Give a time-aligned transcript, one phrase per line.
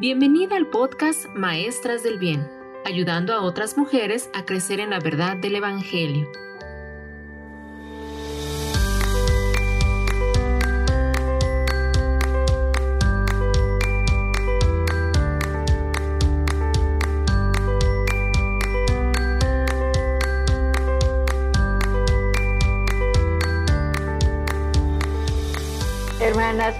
[0.00, 2.48] Bienvenida al podcast Maestras del Bien,
[2.86, 6.26] ayudando a otras mujeres a crecer en la verdad del Evangelio.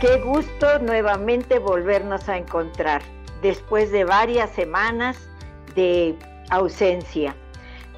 [0.01, 3.03] Qué gusto nuevamente volvernos a encontrar
[3.43, 5.29] después de varias semanas
[5.75, 6.17] de
[6.49, 7.37] ausencia,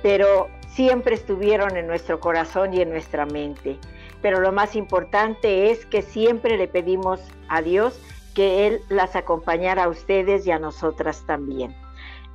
[0.02, 3.78] pero siempre estuvieron en nuestro corazón y en nuestra mente.
[4.20, 8.00] Pero lo más importante es que siempre le pedimos a Dios
[8.34, 11.72] que Él las acompañara a ustedes y a nosotras también.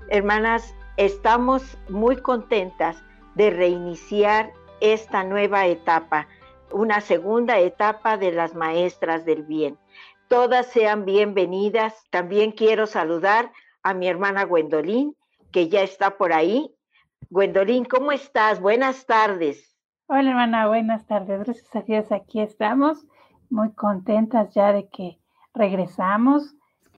[0.09, 3.03] Hermanas, estamos muy contentas
[3.35, 6.27] de reiniciar esta nueva etapa
[6.71, 9.77] una segunda etapa de las maestras del bien.
[10.27, 11.93] Todas sean bienvenidas.
[12.09, 13.51] También quiero saludar
[13.83, 15.15] a mi hermana Gwendolyn,
[15.51, 16.73] que ya está por ahí.
[17.29, 18.59] Gwendolyn, ¿cómo estás?
[18.59, 19.75] Buenas tardes.
[20.07, 21.43] Hola hermana, buenas tardes.
[21.43, 23.05] Gracias a Dios, aquí estamos.
[23.49, 25.19] Muy contentas ya de que
[25.53, 26.55] regresamos.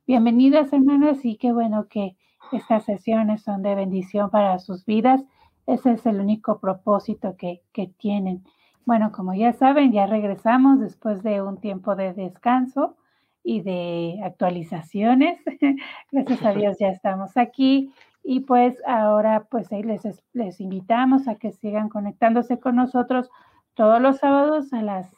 [0.07, 2.17] Bienvenidas hermanas y qué bueno que
[2.51, 5.23] estas sesiones son de bendición para sus vidas.
[5.67, 8.43] Ese es el único propósito que, que tienen
[8.85, 12.97] bueno, como ya saben, ya regresamos después de un tiempo de descanso
[13.43, 15.39] y de actualizaciones.
[16.11, 21.51] Gracias a Dios ya estamos aquí y pues ahora pues les, les invitamos a que
[21.51, 23.29] sigan conectándose con nosotros
[23.75, 25.11] todos los sábados a las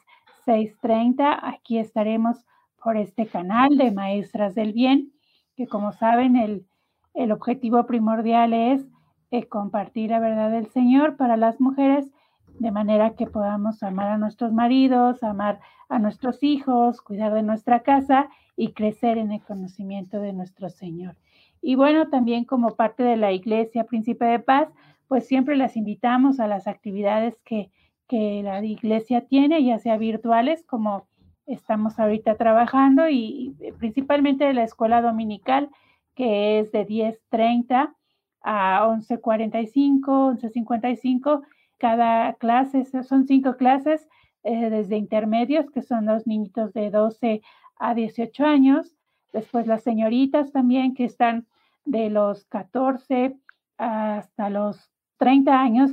[0.46, 1.38] 6.30.
[1.42, 2.44] Aquí estaremos
[2.82, 5.12] por este canal de Maestras del Bien,
[5.56, 6.66] que como saben el,
[7.14, 8.86] el objetivo primordial es
[9.30, 12.11] eh, compartir la verdad del Señor para las mujeres
[12.58, 17.82] de manera que podamos amar a nuestros maridos, amar a nuestros hijos, cuidar de nuestra
[17.82, 21.16] casa y crecer en el conocimiento de nuestro Señor.
[21.60, 24.68] Y bueno, también como parte de la Iglesia Príncipe de Paz,
[25.08, 27.70] pues siempre las invitamos a las actividades que,
[28.08, 31.06] que la Iglesia tiene, ya sea virtuales como
[31.46, 35.70] estamos ahorita trabajando y, principalmente de la escuela dominical
[36.14, 37.94] que es de 10.30
[38.42, 41.42] a 11.45, 11.55
[41.82, 44.08] cada clase, son cinco clases
[44.44, 47.42] eh, desde intermedios, que son los niñitos de 12
[47.74, 48.94] a 18 años,
[49.32, 51.48] después las señoritas también, que están
[51.84, 53.34] de los 14
[53.78, 55.90] hasta los 30 años,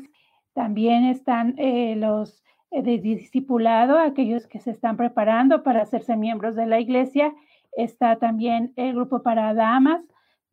[0.53, 6.55] también están eh, los eh, de discipulado, aquellos que se están preparando para hacerse miembros
[6.55, 7.33] de la iglesia,
[7.71, 10.03] está también el grupo para damas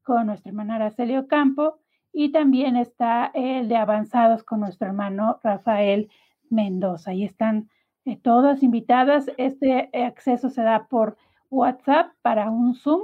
[0.02, 1.78] con nuestra hermana Araceli Campo,
[2.18, 6.10] y también está el de avanzados con nuestro hermano Rafael
[6.48, 7.10] Mendoza.
[7.10, 7.68] Ahí están
[8.06, 9.30] eh, todas invitadas.
[9.36, 11.18] Este acceso se da por
[11.50, 13.02] WhatsApp para un Zoom.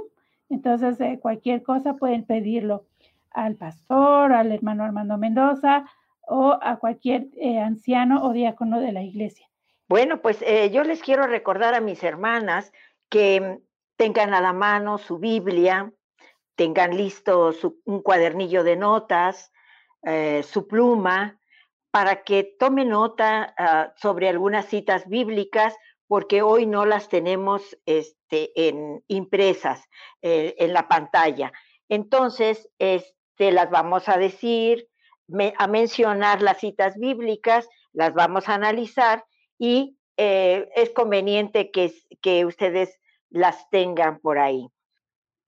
[0.49, 2.87] Entonces, eh, cualquier cosa pueden pedirlo
[3.29, 5.85] al pastor, al hermano Armando Mendoza
[6.21, 9.47] o a cualquier eh, anciano o diácono de la iglesia.
[9.87, 12.73] Bueno, pues yo les quiero recordar a mis hermanas
[13.09, 13.59] que
[13.95, 15.93] tengan a la mano su Biblia,
[16.55, 17.53] tengan listo
[17.85, 19.51] un cuadernillo de notas,
[20.03, 21.39] eh, su pluma,
[21.91, 25.75] para que tome nota ah, sobre algunas citas bíblicas,
[26.07, 29.87] porque hoy no las tenemos este, en, impresas
[30.21, 31.51] eh, en la pantalla.
[31.89, 34.89] Entonces, este, las vamos a decir,
[35.57, 39.25] a mencionar las citas bíblicas, las vamos a analizar
[39.57, 42.99] y eh, es conveniente que, que ustedes
[43.29, 44.72] las tengan por ahí.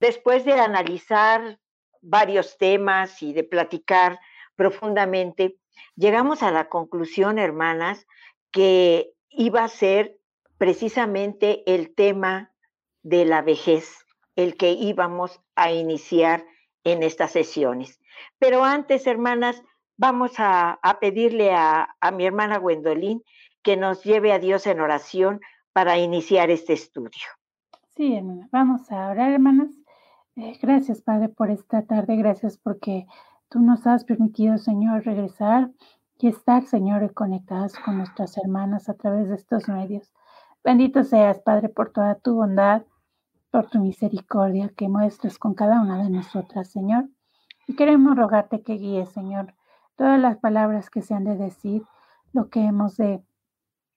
[0.06, 1.60] Después de analizar
[2.00, 4.20] varios temas y de platicar
[4.56, 5.58] profundamente,
[5.96, 8.06] llegamos a la conclusión, hermanas,
[8.52, 10.20] que iba a ser
[10.60, 12.54] precisamente el tema
[13.02, 14.06] de la vejez,
[14.36, 16.46] el que íbamos a iniciar
[16.84, 18.00] en estas sesiones.
[18.38, 19.64] Pero antes, hermanas,
[19.98, 23.24] vamos a, pedirle a, mi hermana Gwendolyn
[23.64, 25.42] que nos lleve a Dios en oración
[25.74, 27.26] para iniciar este estudio.
[27.96, 28.48] Sí, hermana.
[28.52, 29.85] Vamos a orar, hermanas.
[30.38, 32.18] Eh, gracias, Padre, por esta tarde.
[32.18, 33.08] Gracias porque
[33.50, 35.72] tú nos has permitido, Señor, regresar
[36.18, 40.12] y estar, Señor, conectadas con nuestras hermanas a través de estos medios.
[40.62, 42.84] Bendito seas, Padre, por toda tu bondad,
[43.50, 47.08] por tu misericordia que muestras con cada una de nosotras, Señor.
[47.68, 49.54] Y queremos rogarte que guíes, Señor,
[49.96, 51.84] todas las palabras que se han de decir,
[52.34, 53.24] lo que hemos de,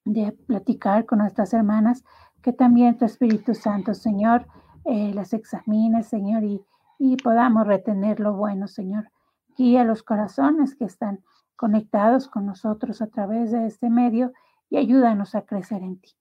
[0.04, 2.04] de platicar con nuestras hermanas,
[2.42, 4.46] que también tu Espíritu Santo, Señor,
[4.84, 6.62] eh, las examines, Señor, y,
[6.98, 9.10] y podamos retener lo bueno, Señor.
[9.56, 11.22] Guía los corazones que están
[11.56, 14.32] conectados con nosotros a través de este medio
[14.70, 16.14] y ayúdanos a crecer en ti.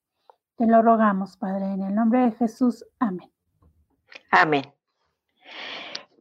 [0.56, 2.86] Te lo rogamos, Padre, en el nombre de Jesús.
[3.00, 3.32] Amén.
[4.32, 4.64] Amén.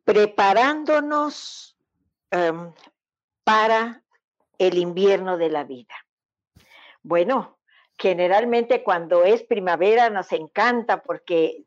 [0.05, 1.77] preparándonos
[2.31, 2.73] em,
[3.43, 4.03] para
[4.59, 5.95] el invierno de la vida.
[7.03, 7.59] Bueno,
[7.99, 11.66] generalmente cuando es primavera nos encanta porque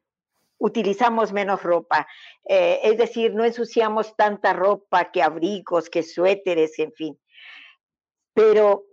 [0.60, 2.08] utilizamos menos ropa,
[2.48, 7.20] eh, es decir, no ensuciamos tanta ropa que abrigos, que suéteres, en fin.
[8.34, 8.86] Pero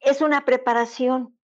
[0.00, 1.38] es una preparación.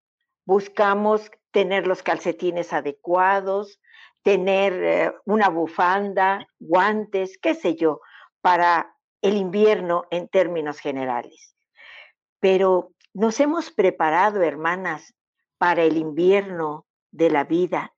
[0.46, 3.80] Buscamos tener los calcetines adecuados,
[4.24, 8.02] tener eh, una bufanda, guantes, qué sé yo,
[8.42, 11.56] para el invierno en términos generales.
[12.40, 15.14] Pero nos hemos preparado, hermanas,
[15.58, 17.94] para el invierno de la vida,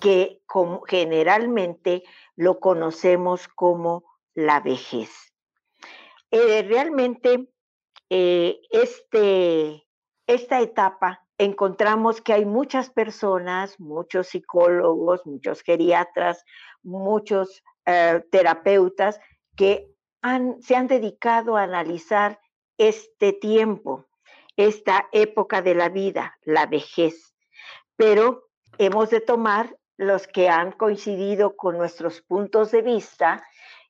[0.00, 0.42] que
[0.86, 2.02] generalmente
[2.36, 4.04] lo conocemos como
[4.34, 5.10] la vejez.
[6.30, 7.48] Eh, realmente,
[8.10, 9.86] eh, este,
[10.26, 16.44] esta etapa encontramos que hay muchas personas, muchos psicólogos, muchos geriatras,
[16.82, 19.20] muchos eh, terapeutas
[19.56, 19.90] que
[20.60, 22.40] se han dedicado a analizar
[22.78, 24.06] este tiempo,
[24.56, 27.34] esta época de la vida, la vejez.
[27.96, 28.48] Pero
[28.78, 33.44] hemos de tomar los que han coincidido con nuestros puntos de vista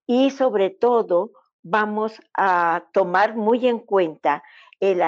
[0.06, 4.43] y sobre todo vamos a tomar muy en cuenta
[4.81, 5.01] el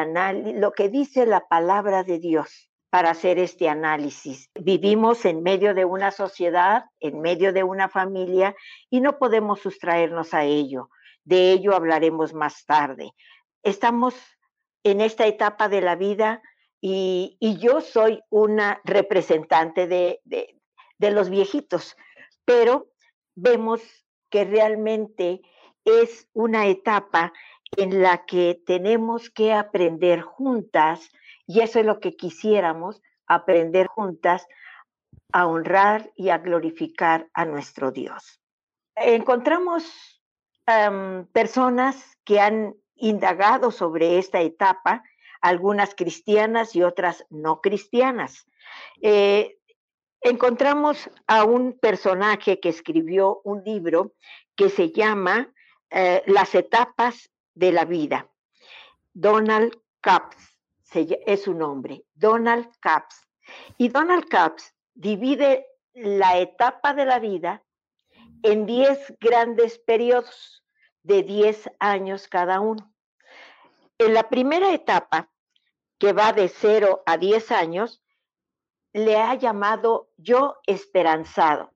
[0.59, 4.49] lo que dice la palabra de Dios para hacer este análisis.
[4.55, 8.57] Vivimos en medio de una sociedad, en medio de una familia
[8.89, 10.89] y no podemos sustraernos a ello.
[11.25, 13.11] De ello hablaremos más tarde.
[13.63, 14.15] Estamos
[14.83, 16.41] en esta etapa de la vida
[16.81, 20.21] y, yo soy una representante de
[20.99, 21.97] los viejitos,
[22.45, 22.89] pero
[23.35, 23.81] vemos
[24.31, 25.43] que realmente
[25.85, 27.33] es una etapa
[27.77, 31.11] en la que tenemos que aprender juntas,
[31.47, 34.47] y eso es lo que quisiéramos, aprender juntas
[35.33, 38.41] a honrar y a glorificar a nuestro Dios.
[38.95, 39.85] Encontramos
[41.33, 45.05] personas que han indagado sobre esta etapa,
[45.41, 48.47] algunas cristianas y otras no cristianas.
[49.01, 49.56] Eh,
[50.29, 54.15] encontramos a un personaje que escribió un libro
[54.57, 55.53] que se llama
[55.91, 58.29] eh, Las etapas de la vida.
[59.13, 60.37] Donald Capps
[60.93, 63.29] es su nombre, Donald Capps.
[63.79, 67.63] Y Donald Capps divide la etapa de la vida
[68.43, 70.65] en 10 grandes periodos
[71.03, 72.93] de 10 años cada uno.
[73.99, 75.31] En la primera etapa,
[75.99, 78.03] que va de 0 a 10 años,
[78.97, 81.71] le ha llamado yo esperanzado.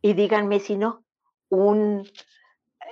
[0.00, 1.04] Y díganme si no,
[1.48, 2.08] un,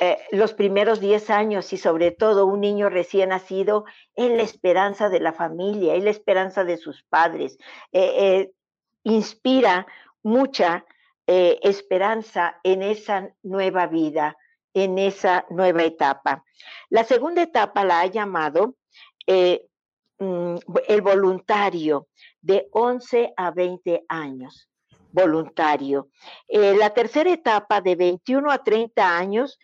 [0.01, 3.85] eh, los primeros 10 años y sobre todo un niño recién nacido
[4.17, 7.59] es la esperanza de la familia, es la esperanza de sus padres.
[7.93, 8.53] Eh, eh,
[9.05, 9.87] inspira
[10.23, 10.85] mucha
[11.33, 14.37] esperanza en esa nueva vida,
[14.75, 16.45] en esa nueva etapa.
[16.89, 18.75] La segunda etapa la ha llamado
[19.29, 20.57] mm,
[20.89, 22.09] el voluntario
[22.43, 24.69] de 11 a 20 años
[25.13, 26.09] voluntario.
[26.49, 29.59] la tercera etapa de 21 a 30 años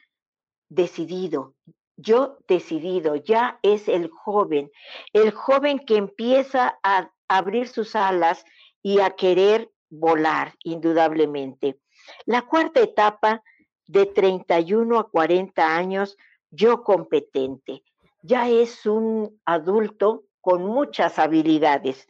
[0.68, 1.54] decidido,
[1.96, 4.70] yo decidido, ya es el joven,
[5.12, 8.44] el joven que empieza a abrir sus alas
[8.82, 11.80] y a querer volar, indudablemente.
[12.24, 13.42] La cuarta etapa,
[13.88, 16.16] de 31 a 40 años,
[16.50, 17.84] yo competente,
[18.22, 22.08] ya es un adulto con muchas habilidades.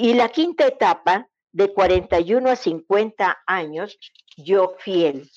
[0.00, 3.98] Y la quinta etapa, de 41 a 50 años,
[4.36, 5.28] yo fiel,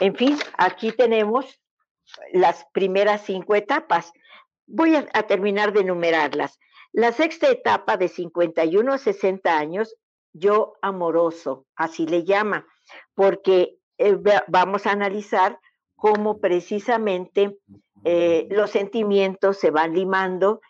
[0.00, 1.46] en fin, aquí tenemos
[2.32, 4.12] las primeras cinco etapas.
[4.66, 6.58] Voy a, terminar de enumerarlas.
[6.90, 9.94] La sexta etapa de 51 a 60 años,
[10.32, 12.66] yo amoroso, así le llama,
[13.14, 15.60] porque eh, vamos a analizar
[15.94, 17.60] cómo precisamente
[18.02, 20.60] eh, los sentimientos se van limando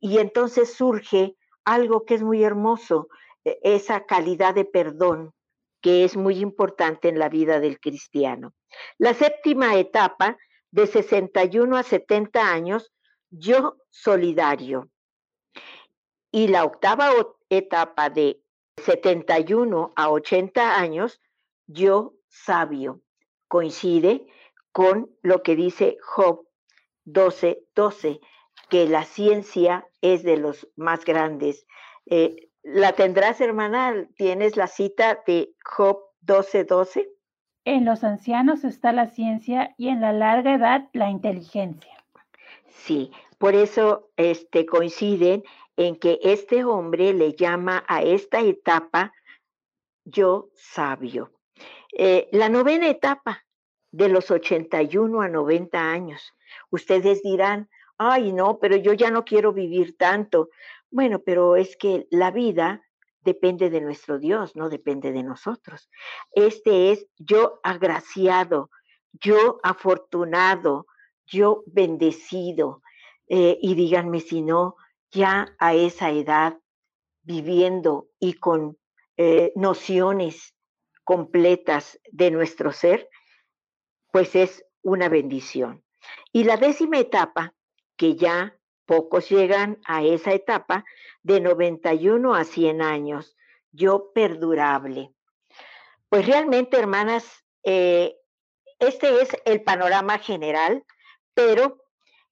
[0.00, 3.08] y entonces surge algo que es muy hermoso,
[3.44, 5.32] e, esa calidad de perdón,
[5.80, 8.54] que es muy importante en la vida del cristiano.
[8.98, 10.38] La séptima etapa,
[10.70, 12.92] de 61 a 70 años,
[13.30, 14.88] yo solidario.
[16.30, 17.10] Y la octava
[17.50, 18.42] etapa, de
[18.78, 21.20] 71 a 80 años,
[21.66, 23.02] yo sabio.
[23.48, 24.26] Coincide
[24.72, 26.46] con lo que dice Job
[27.04, 28.20] 12, 12,
[28.72, 31.66] que la ciencia es de los más grandes.
[32.06, 34.08] Eh, ¿La tendrás, hermana?
[34.16, 36.64] ¿Tienes la cita de Job 12:12?
[36.64, 37.08] 12?
[37.66, 42.02] En los ancianos está la ciencia y en la larga edad la inteligencia.
[42.70, 45.44] Sí, por eso este, coinciden
[45.76, 49.12] en que este hombre le llama a esta etapa
[50.06, 51.30] yo sabio.
[51.92, 53.44] Eh, la novena etapa,
[53.90, 56.32] de los 81 a 90 años.
[56.70, 57.68] Ustedes dirán,
[58.10, 60.50] ay, no, pero yo ya no quiero vivir tanto.
[60.90, 62.82] Bueno, pero es que la vida
[63.20, 65.88] depende de nuestro Dios, no depende de nosotros.
[66.32, 68.70] Este es yo agraciado,
[69.12, 70.86] yo afortunado,
[71.26, 72.82] yo bendecido.
[73.28, 74.76] Eh, y díganme si no,
[75.10, 76.58] ya a esa edad,
[77.22, 78.76] viviendo y con
[79.16, 80.54] eh, nociones
[81.04, 83.08] completas de nuestro ser,
[84.10, 85.84] pues es una bendición.
[86.32, 87.54] Y la décima etapa,
[88.02, 90.84] que ya pocos llegan a esa etapa,
[91.22, 93.36] de 91 a 100 años,
[93.70, 95.12] yo perdurable.
[96.08, 98.16] Pues realmente, hermanas, eh,
[98.80, 100.84] este es el panorama general,
[101.32, 101.84] pero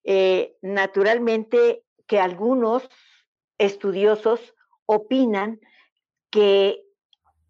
[0.02, 2.90] eh, naturalmente que algunos
[3.56, 5.60] estudiosos opinan
[6.30, 6.82] que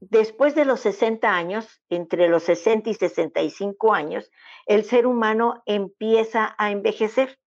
[0.01, 4.31] después de los 60 años, entre los 60 y 65 años,
[4.67, 7.39] el ser humano empieza a envejecer.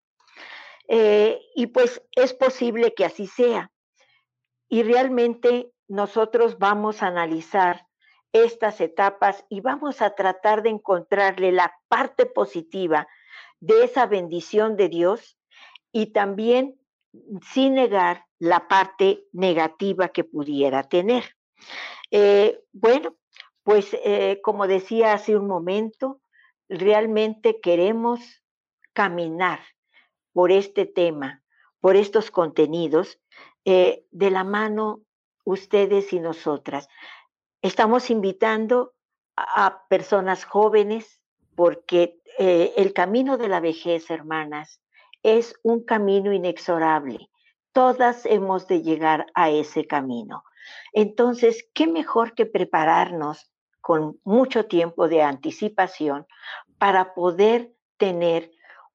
[0.94, 3.72] Eh, y pues es posible que así sea.
[4.68, 7.86] Y realmente nosotros vamos a analizar
[8.32, 13.08] estas etapas y vamos a tratar de encontrarle la parte positiva
[13.60, 15.38] de esa bendición de Dios
[15.92, 16.78] y también
[17.40, 21.24] sin negar la parte negativa que pudiera tener.
[22.10, 23.16] Eh, bueno,
[23.62, 26.20] pues eh, como decía hace un momento,
[26.68, 28.42] realmente queremos
[28.92, 29.60] caminar
[30.32, 31.42] por este tema,
[31.80, 33.20] por estos contenidos,
[33.64, 35.00] eh, de la mano
[35.44, 36.88] ustedes y nosotras.
[37.62, 38.94] Estamos invitando
[39.36, 41.20] a personas jóvenes
[41.54, 44.80] porque el camino de la vejez, hermanas,
[45.22, 47.30] es un camino inexorable.
[47.72, 50.44] Todas hemos de llegar a ese camino.
[50.92, 56.26] Entonces, ¿qué mejor que prepararnos con mucho tiempo de anticipación
[56.78, 58.50] para poder tener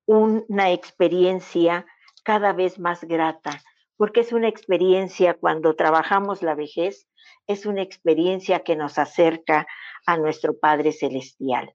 [0.07, 1.85] una experiencia
[2.23, 3.61] cada vez más grata?
[3.95, 7.07] Porque es una experiencia cuando trabajamos la vejez,
[7.45, 9.67] es una experiencia que nos acerca
[10.05, 11.73] a nuestro Padre Celestial.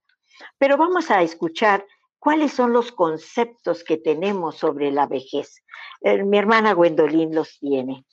[0.59, 1.87] Pero vamos a escuchar
[2.19, 5.63] cuáles son los conceptos que tenemos sobre la vejez.
[6.01, 8.05] Eh, mi hermana Gwendolyn los tiene.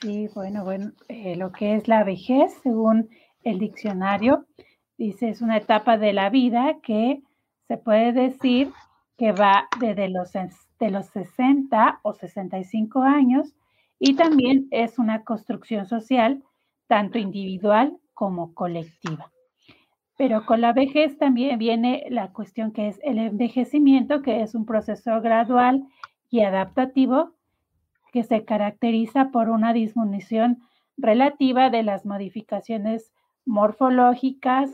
[0.00, 3.10] Sí, bueno, bueno, eh, lo que es la vejez, según
[3.42, 4.46] el diccionario,
[4.96, 7.22] dice es una etapa de la vida que
[7.66, 8.72] se puede decir
[9.18, 13.52] que va desde los, de los 60 o 65 años
[13.98, 16.44] y también es una construcción social,
[16.86, 19.32] tanto individual como colectiva.
[20.16, 24.64] Pero con la vejez también viene la cuestión que es el envejecimiento, que es un
[24.64, 25.84] proceso gradual
[26.30, 27.32] y adaptativo
[28.12, 30.62] que se caracteriza por una disminución
[30.96, 33.12] relativa de las modificaciones
[33.44, 34.70] morfológicas,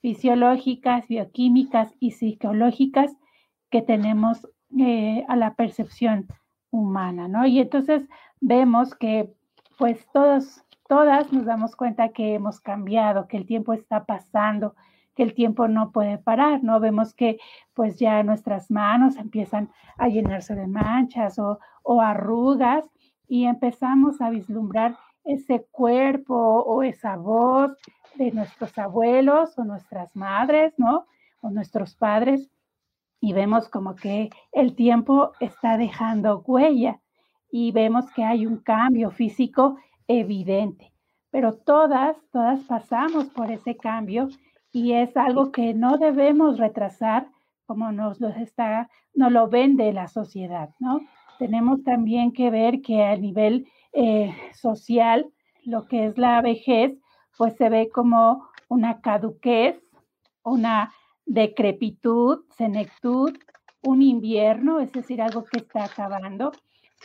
[0.00, 3.16] fisiológicas, bioquímicas y psicológicas
[3.72, 4.46] que tenemos
[4.78, 6.28] eh, a la percepción
[6.70, 7.46] humana, ¿no?
[7.46, 8.08] Y entonces
[8.40, 9.32] vemos que
[9.78, 14.74] pues todos todas nos damos cuenta que hemos cambiado, que el tiempo está pasando,
[15.16, 16.80] que el tiempo no puede parar, ¿no?
[16.80, 17.38] Vemos que
[17.72, 22.84] pues ya nuestras manos empiezan a llenarse de manchas o, o arrugas
[23.26, 27.74] y empezamos a vislumbrar ese cuerpo o esa voz
[28.16, 31.06] de nuestros abuelos o nuestras madres, ¿no?
[31.40, 32.50] O nuestros padres
[33.22, 37.00] y vemos como que el tiempo está dejando huella
[37.52, 40.92] y vemos que hay un cambio físico evidente.
[41.30, 44.28] Pero todas, todas pasamos por ese cambio
[44.72, 47.28] y es algo que no debemos retrasar
[47.64, 51.00] como nos lo está, nos lo vende la sociedad, ¿no?
[51.38, 55.32] Tenemos también que ver que a nivel eh, social,
[55.64, 56.98] lo que es la vejez,
[57.38, 59.80] pues se ve como una caduquez,
[60.42, 60.92] una
[61.32, 63.32] decrepitud, senectud,
[63.82, 66.52] un invierno, es decir, algo que está acabando.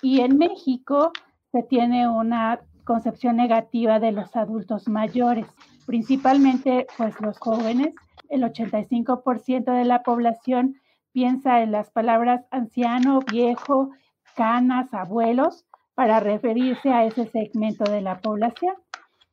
[0.01, 1.13] Y en México
[1.53, 5.47] se tiene una concepción negativa de los adultos mayores,
[5.85, 7.93] principalmente pues los jóvenes.
[8.29, 10.75] El 85% de la población
[11.13, 13.91] piensa en las palabras anciano, viejo,
[14.35, 15.65] canas, abuelos
[15.95, 18.75] para referirse a ese segmento de la población.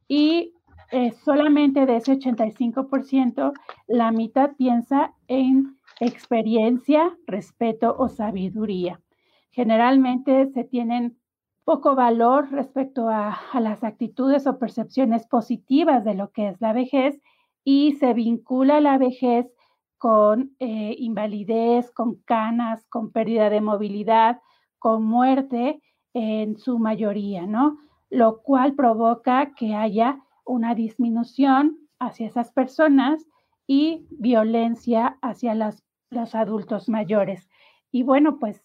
[0.07, 0.54] Y
[0.91, 3.53] eh, solamente de ese 85%,
[3.87, 9.01] la mitad piensa en experiencia, respeto o sabiduría.
[9.51, 11.17] Generalmente se tienen
[11.65, 17.21] poco valor respecto a, las actitudes o percepciones positivas de lo que es la vejez
[17.65, 19.47] y se vincula la vejez
[19.97, 24.41] con eh, invalidez, con canas, con pérdida de movilidad,
[24.79, 25.81] con muerte
[26.13, 27.79] en su mayoría, ¿no?
[28.11, 33.27] Lo cual provoca que haya una disminución hacia esas personas
[33.67, 37.49] y violencia hacia los adultos mayores.
[37.91, 38.63] Y bueno, pues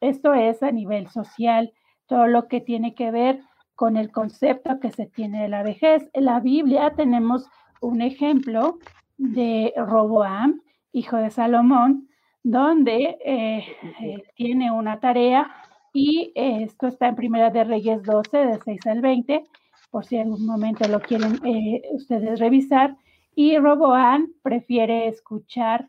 [0.00, 1.72] esto es a nivel social,
[2.06, 3.40] todo lo que tiene que ver
[3.74, 6.08] con el concepto que se tiene de la vejez.
[6.12, 7.48] En la Biblia tenemos
[7.80, 8.78] un ejemplo
[9.16, 10.60] de Roboam,
[10.92, 12.08] hijo de Salomón,
[12.42, 13.64] donde eh,
[14.00, 15.50] eh, tiene una tarea
[15.92, 19.44] y esto está en Primera de Reyes 12, de 6 al 20,
[19.90, 22.96] por si algún momento lo quieren eh, ustedes revisar.
[23.34, 25.88] Y Roboam prefiere escuchar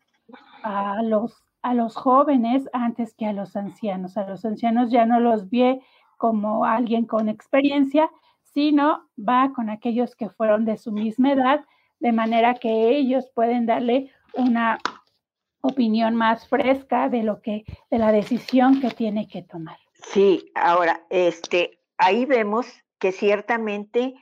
[0.63, 4.17] a los, a los jóvenes antes que a los ancianos.
[4.17, 5.81] A los ancianos ya no los ve
[6.17, 8.10] como alguien con experiencia,
[8.53, 11.65] sino va con aquellos que fueron de su misma edad,
[12.00, 14.77] de manera que ellos pueden darle una
[15.62, 19.77] opinión más fresca de lo que, de la decisión que tiene que tomar.
[19.93, 22.67] Sí, ahora, este, ahí vemos
[23.01, 24.13] que ciertamente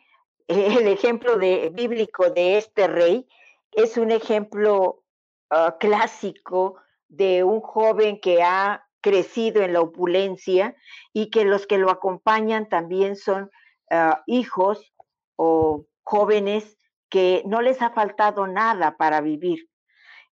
[0.47, 3.27] el ejemplo de, bíblico de este rey
[3.73, 5.03] es un ejemplo
[5.51, 6.77] ah, clásico
[7.09, 10.75] de un joven que ha crecido en la opulencia
[11.13, 13.51] y que los que lo acompañan también son
[13.91, 14.93] ah, hijos
[15.35, 16.77] o jóvenes
[17.09, 19.67] que no les ha faltado nada para vivir.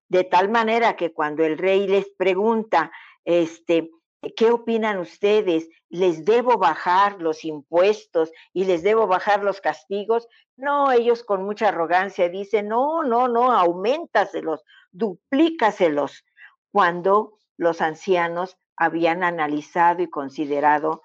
[0.08, 2.92] De tal manera que cuando el rey les pregunta,
[3.26, 3.90] este,
[4.36, 5.70] ¿qué opinan ustedes?
[5.90, 10.28] ¿Les debo bajar los impuestos y les debo bajar los castigos?
[10.56, 16.26] No, ellos con mucha arrogancia dicen, no, no, no, auméntaselos, duplícaselos,
[16.72, 21.02] cuando los ancianos habían analizado y considerado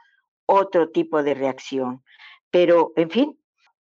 [0.46, 2.04] otro tipo de reacción.
[2.50, 3.40] Pero, en fin,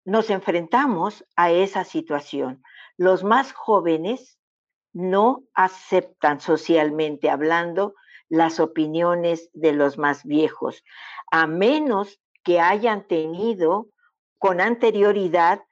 [0.05, 2.63] nos enfrentamos a esa situación.
[2.97, 4.39] Los más jóvenes
[4.93, 7.95] no aceptan socialmente hablando
[8.35, 10.83] las opiniones de los más viejos,
[11.31, 13.89] a menos que hayan tenido
[14.39, 15.63] con anterioridad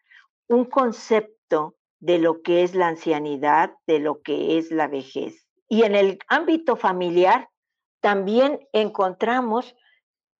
[0.48, 5.46] un concepto de lo que es la ancianidad, de lo que es la vejez.
[5.68, 7.48] Y en el ámbito familiar
[8.00, 9.74] también encontramos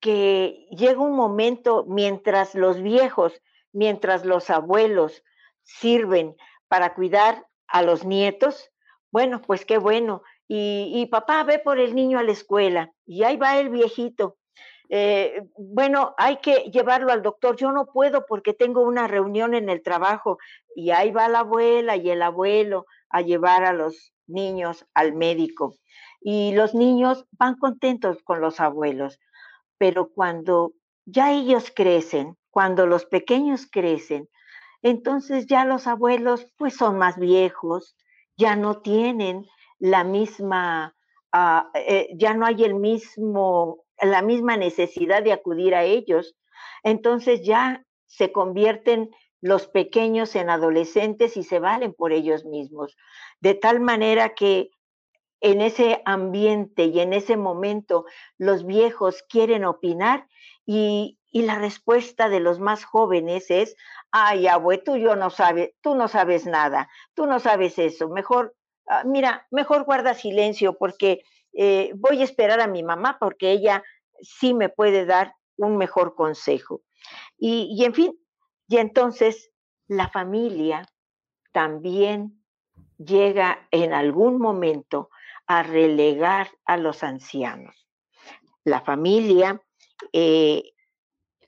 [0.01, 3.41] que llega un momento mientras los viejos,
[3.73, 5.23] mientras los abuelos
[5.63, 6.37] sirven
[6.69, 8.71] para cuidar a los nietos,
[9.11, 13.37] bueno, pues qué bueno, y, papá ve por el niño a la escuela y ahí
[13.37, 14.37] va el viejito.
[14.91, 17.57] Eh, bueno, hay que llevarlo al doctor.
[17.57, 20.37] Yo no puedo porque tengo una reunión en el trabajo
[20.77, 25.77] y ahí va la abuela y el abuelo a llevar a los niños al médico.
[26.21, 29.19] Y los niños van contentos con los abuelos,
[29.79, 30.75] pero cuando
[31.07, 34.29] ya ellos crecen, cuando los pequeños crecen,
[34.83, 37.97] entonces ya los abuelos pues son más viejos,
[38.37, 39.47] ya no tienen
[39.83, 40.95] la misma,
[41.33, 46.37] ah, eh, ya no hay el mismo, la misma necesidad de acudir a ellos.
[46.85, 52.97] Entonces ya se convierten los pequeños en adolescentes y se valen por ellos mismos.
[53.41, 54.71] De tal manera que
[55.41, 58.05] en ese ambiente y en ese momento
[58.39, 60.29] los viejos quieren opinar
[60.65, 63.75] y, la respuesta de los más jóvenes es,
[64.11, 68.55] ay, abue, tú, yo no sabes, tú no sabes nada, tú no sabes eso, mejor
[68.89, 73.83] Ah, mira, mejor guarda silencio porque eh, voy a esperar a mi mamá porque ella
[74.21, 76.83] sí me puede dar un mejor consejo.
[77.39, 78.19] Y, en fin,
[78.69, 79.51] y entonces
[79.89, 80.87] la familia
[81.53, 82.45] también
[82.99, 85.11] llega en algún momento
[85.47, 87.89] a relegar a los ancianos.
[88.65, 89.61] La familia,
[90.13, 90.73] eh,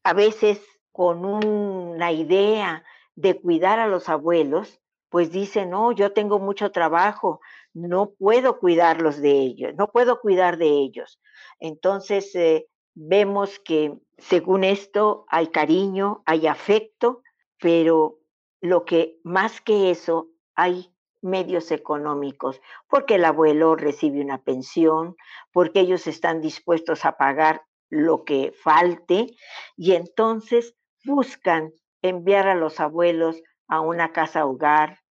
[0.02, 4.80] a veces con una idea de cuidar a los abuelos,
[5.14, 7.40] pues dice, no, yo tengo mucho trabajo,
[7.72, 11.20] no puedo cuidarlos de ellos, no puedo cuidar de ellos.
[11.60, 17.22] Entonces, eh, vemos que según esto hay cariño, hay afecto,
[17.60, 18.18] pero
[18.60, 25.14] lo que más que eso hay medios económicos, porque el abuelo recibe una pensión,
[25.52, 29.28] porque ellos están dispuestos a pagar lo que falte
[29.76, 30.74] y entonces
[31.04, 31.72] buscan
[32.02, 35.03] enviar a los abuelos a una casa hogar,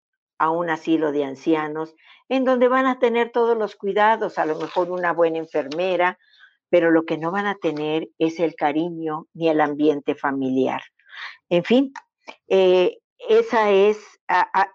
[0.42, 1.94] a un asilo de ancianos,
[2.28, 6.18] en donde van a tener todos los cuidados, a lo mejor una buena enfermera,
[6.68, 10.82] pero lo que no van a tener es el cariño ni el ambiente familiar.
[11.48, 11.92] En fin,
[12.48, 13.98] eh, esa es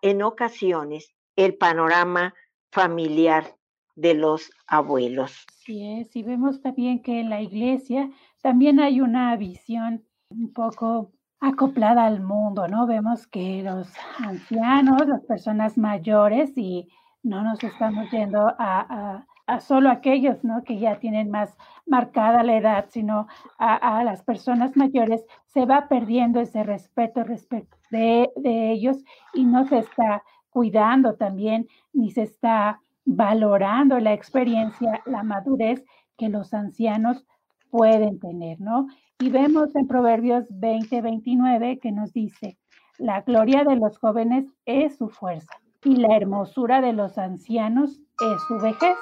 [0.01, 2.33] en ocasiones el panorama
[2.71, 3.53] familiar
[3.95, 5.45] de los abuelos.
[5.65, 8.09] Sí es, y vemos también que en la iglesia
[8.41, 12.87] también hay una visión un poco acoplada al mundo, ¿no?
[12.87, 16.89] Vemos que los ancianos, las personas mayores, y
[17.23, 20.63] no nos estamos yendo a, a solo aquellos ¿no?
[20.63, 26.41] que ya tienen más marcada la edad, sino a, las personas mayores, se va perdiendo
[26.41, 28.97] ese respeto respecto de, de ellos
[29.33, 35.83] y no se está cuidando también, ni se está valorando la experiencia, la madurez
[36.17, 37.25] que los ancianos
[37.69, 38.87] pueden tener, ¿no?
[39.19, 42.59] Y vemos en Proverbios 20, 29 que nos dice,
[42.99, 48.41] la gloria de los jóvenes es su fuerza y la hermosura de los ancianos es
[48.47, 48.95] su vejez.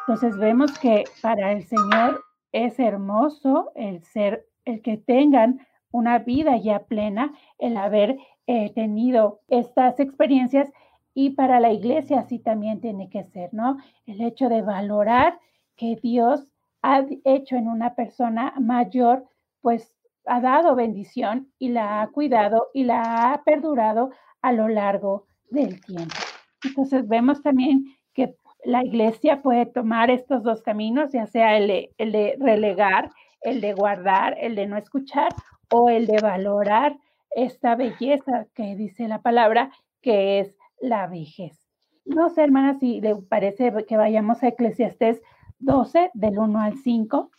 [0.00, 6.56] Entonces vemos que para el Señor es hermoso el ser, el que tengan una vida
[6.56, 10.72] ya plena, el haber eh, tenido estas experiencias
[11.12, 13.76] y para la iglesia así también tiene que ser, ¿no?
[14.06, 15.38] El hecho de valorar
[15.76, 16.48] que Dios
[16.80, 19.26] ha hecho en una persona mayor,
[19.64, 19.96] pues
[20.26, 24.10] ha dado bendición y la ha cuidado y la ha perdurado
[24.42, 26.14] a lo largo del tiempo.
[26.62, 31.94] Entonces vemos también que la iglesia puede tomar estos dos caminos, ya sea el de,
[31.96, 35.30] el de relegar, el de guardar, el de no escuchar
[35.72, 36.98] o el de valorar
[37.30, 39.70] esta belleza que dice la palabra,
[40.02, 41.58] que es la vejez.
[42.04, 45.22] No sé, hermana, si le parece que vayamos a Eclesiastés
[45.64, 47.30] 12, del 1 al 5.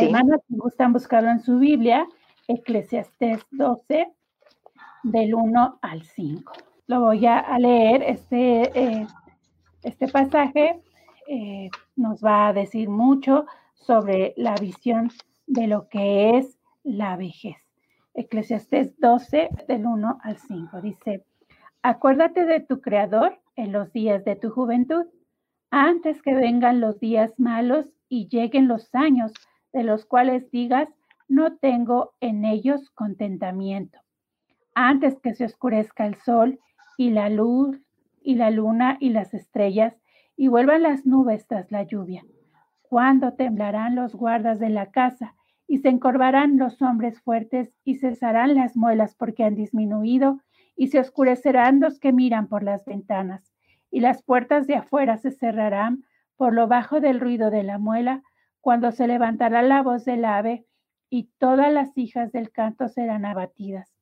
[0.00, 2.06] Hermanas, si gustan buscarlo en su Biblia,
[2.48, 4.08] Eclesiastés 12,
[5.02, 6.52] del 1 al 5.
[6.86, 8.02] Lo voy a, leer.
[8.02, 9.06] Este, eh,
[9.82, 10.82] este pasaje
[11.28, 15.10] eh, nos va a decir mucho sobre la visión
[15.46, 17.56] de lo que es la vejez.
[18.14, 20.80] Eclesiastés 12, del 1 al 5.
[20.80, 21.24] Dice,
[21.82, 25.06] acuérdate de tu Creador en los días de tu juventud,
[25.76, 29.32] antes que vengan los días malos y lleguen los años
[29.72, 30.88] de los cuales digas,
[31.26, 33.98] no tengo en ellos contentamiento.
[34.76, 36.60] Antes que se oscurezca el sol
[36.96, 37.76] y la luz
[38.22, 40.00] y la luna y las estrellas
[40.36, 42.24] y vuelvan las nubes tras la lluvia.
[42.82, 45.34] Cuando temblarán los guardas de la casa
[45.66, 50.38] y se encorvarán los hombres fuertes y cesarán las muelas porque han disminuido
[50.76, 53.53] y se oscurecerán los que miran por las ventanas
[53.94, 56.02] y las puertas de afuera se cerrarán
[56.36, 58.24] por lo bajo del ruido de la muela
[58.60, 60.66] cuando se levantará la voz del ave
[61.10, 63.94] y todas las hijas del canto serán abatidas,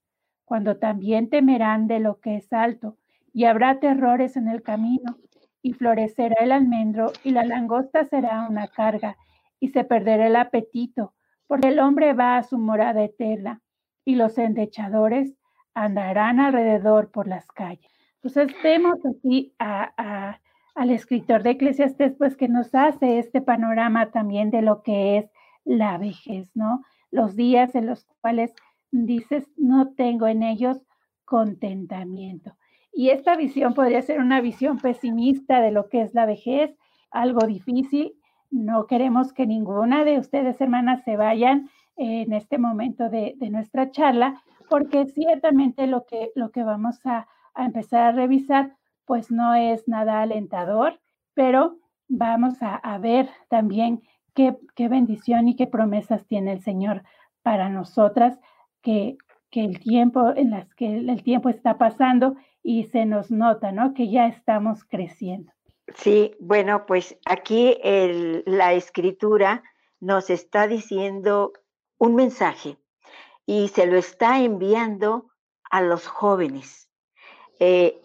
[0.46, 2.96] cuando también temerán de lo que es alto
[3.34, 5.18] y habrá terrores en el camino
[5.60, 9.18] y florecerá el almendro y la langosta será una carga
[9.60, 11.12] y se perderá el apetito
[11.46, 13.60] porque el hombre va a su morada eterna
[14.06, 15.36] y los endechadores
[15.74, 18.01] andarán alrededor por las calles.
[18.22, 24.62] Entonces vemos aquí al escritor de Eclesiastes, pues que nos hace este panorama también de
[24.62, 25.30] lo que es
[25.64, 26.82] la vejez, ¿no?
[27.10, 28.54] Los días en los cuales
[28.92, 30.78] dices, no tengo en ellos
[31.24, 32.56] contentamiento.
[32.92, 36.76] Y esta visión podría ser una visión pesimista de lo que es la vejez,
[37.10, 38.14] algo difícil,
[38.50, 44.42] no queremos que ninguna de ustedes, hermanas, se vayan en este momento de, nuestra charla,
[44.68, 47.26] porque ciertamente lo que, lo que vamos a,
[47.56, 51.00] empezar a revisar, pues no es nada alentador,
[51.34, 54.02] pero vamos a, ver también
[54.34, 57.02] qué, bendición y qué promesas tiene el Señor
[57.42, 58.38] para nosotras,
[58.82, 59.16] que,
[59.50, 63.94] que el tiempo en las que el tiempo está pasando y se nos nota, ¿no?
[63.94, 65.52] Que ya estamos creciendo.
[65.94, 67.76] Sí, bueno, pues aquí
[68.46, 69.62] la escritura
[70.00, 71.52] nos está diciendo
[71.98, 72.78] un mensaje
[73.46, 75.30] y se lo está enviando
[75.70, 76.88] a los jóvenes,
[77.64, 78.00] eh,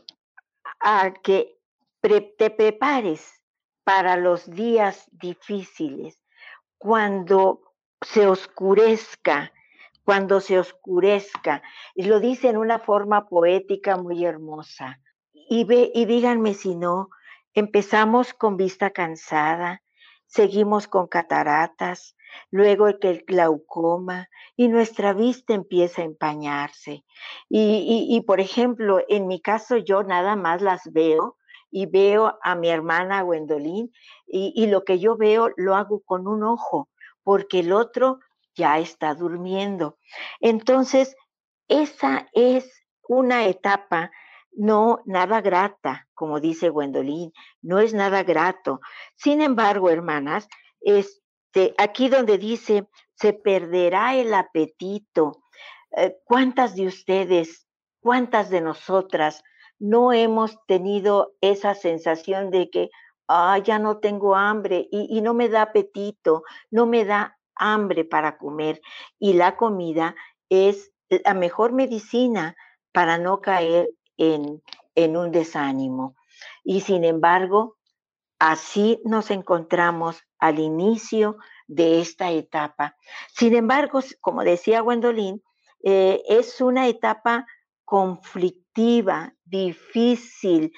[0.79, 1.57] a que
[2.37, 3.43] te prepares
[3.83, 6.21] para los días difíciles,
[6.77, 7.61] cuando
[8.01, 9.51] se oscurezca,
[10.03, 11.63] cuando se oscurezca.
[11.95, 14.99] Y lo dice en una forma poética muy hermosa.
[15.33, 17.09] Y, ve, y díganme si no,
[17.57, 19.81] Empezamos con vista cansada,
[20.27, 22.15] seguimos con cataratas,
[22.51, 27.03] luego el, el glaucoma y nuestra vista empieza a empañarse.
[27.49, 31.37] Y, por ejemplo, en mi caso yo nada más las veo
[31.71, 33.91] y veo a mi hermana Gwendolyn
[34.25, 36.89] y, y lo que yo veo lo hago con un ojo
[37.23, 38.19] porque el otro
[38.55, 39.97] ya está durmiendo.
[40.39, 41.15] Entonces,
[41.67, 44.11] esa es una etapa
[44.57, 48.81] no nada grata, como dice Gwendolyn, no es nada grato.
[49.15, 50.47] Sin embargo, hermanas,
[50.81, 55.43] este, aquí donde dice, se perderá el apetito.
[55.95, 57.67] Eh, ¿Cuántas de ustedes,
[58.01, 59.43] cuántas de nosotras
[59.79, 62.89] no hemos tenido esa sensación de que,
[63.27, 68.05] ah, ya no tengo hambre y, y no me da apetito, no me da hambre
[68.05, 68.81] para comer?
[69.19, 70.15] Y la comida
[70.49, 72.55] es la mejor medicina
[72.91, 74.61] para no caer en,
[74.95, 76.15] un desánimo.
[76.63, 77.77] Y sin embargo,
[78.39, 82.95] Así nos encontramos al inicio de esta etapa.
[83.33, 85.41] Sin embargo, como decía Gwendolyn,
[85.83, 87.47] eh, es una etapa
[87.83, 90.71] conflictiva, difícil.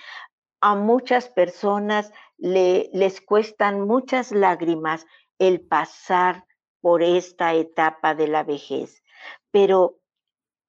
[0.62, 5.06] A muchas personas les cuestan muchas lágrimas
[5.38, 6.46] el pasar
[6.80, 9.04] por esta etapa de la vejez.
[9.52, 10.00] Pero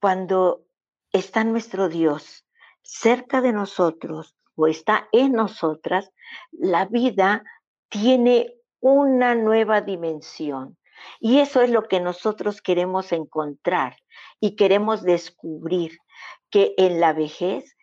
[0.01, 0.65] cuando
[1.13, 2.45] está nuestro Dios
[2.91, 6.11] cerca de nosotros o está en nosotras,
[6.51, 7.45] la vida
[7.89, 10.77] tiene una nueva dimensión.
[11.21, 13.97] Y eso es lo que nosotros queremos encontrar
[14.41, 15.99] y queremos descubrir,
[16.51, 17.77] que en la vejez,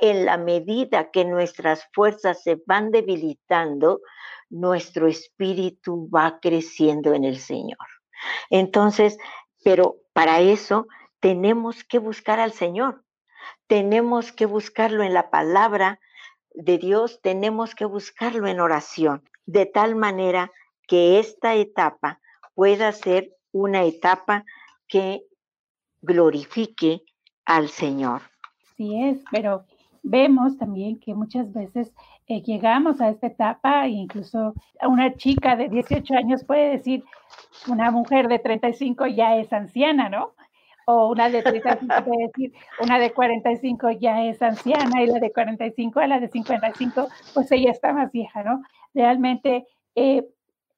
[0.00, 4.00] en la medida que nuestras fuerzas se van debilitando,
[4.48, 7.86] nuestro espíritu va creciendo en el Señor.
[8.48, 9.18] Entonces,
[9.62, 10.86] pero para eso
[11.20, 13.04] tenemos que buscar al Señor,
[13.66, 16.00] tenemos que buscarlo en la palabra
[16.54, 20.50] de Dios, tenemos que buscarlo en oración, de tal manera
[20.86, 22.20] que esta etapa
[22.54, 24.44] pueda ser una etapa
[24.88, 25.24] que
[26.02, 27.02] glorifique
[27.44, 28.22] al Señor.
[28.76, 29.64] Sí es, pero
[30.02, 31.92] vemos también que muchas veces
[32.28, 34.54] eh, llegamos a esta etapa e incluso
[34.86, 37.04] una chica de 18 años puede decir,
[37.66, 40.32] una mujer de 35 ya es anciana, ¿no?
[40.86, 45.32] O una de 35 puede decir, una de 45 ya es anciana y la de
[45.32, 48.62] 45 a la de 55, pues ella está más vieja, ¿no?
[48.94, 50.26] Realmente eh,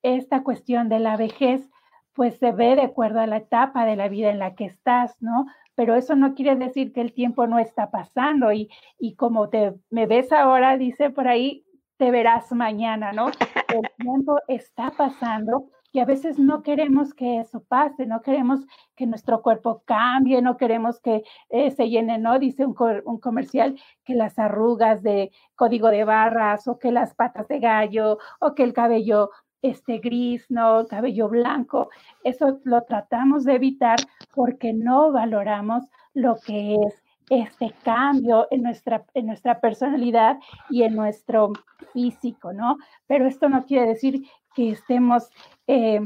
[0.03, 1.69] esta cuestión de la vejez
[2.15, 5.15] pues se ve de acuerdo a la etapa de la vida en la que estás,
[5.21, 5.47] ¿no?
[5.77, 8.69] Pero eso no quiere decir que el tiempo no está pasando y,
[8.99, 11.65] y como te me ves ahora, dice por ahí,
[11.97, 13.27] te verás mañana, ¿no?
[13.69, 18.61] El tiempo está pasando y a veces no queremos que eso pase, no queremos
[18.95, 22.39] que nuestro cuerpo cambie, no queremos que eh, se llene, ¿no?
[22.39, 27.59] Dice un, comercial que las arrugas de código de barras o que las patas de
[27.61, 29.31] gallo o que el cabello
[29.63, 31.89] este gris, no cabello blanco.
[32.23, 33.99] Eso lo tratamos de evitar
[34.35, 40.39] porque no valoramos lo que es este cambio en nuestra, en nuestra personalidad
[40.71, 41.53] y en nuestro
[41.93, 42.79] físico, ¿no?
[43.07, 44.23] Pero esto no quiere decir
[44.55, 45.31] que estemos
[45.69, 46.01] eh,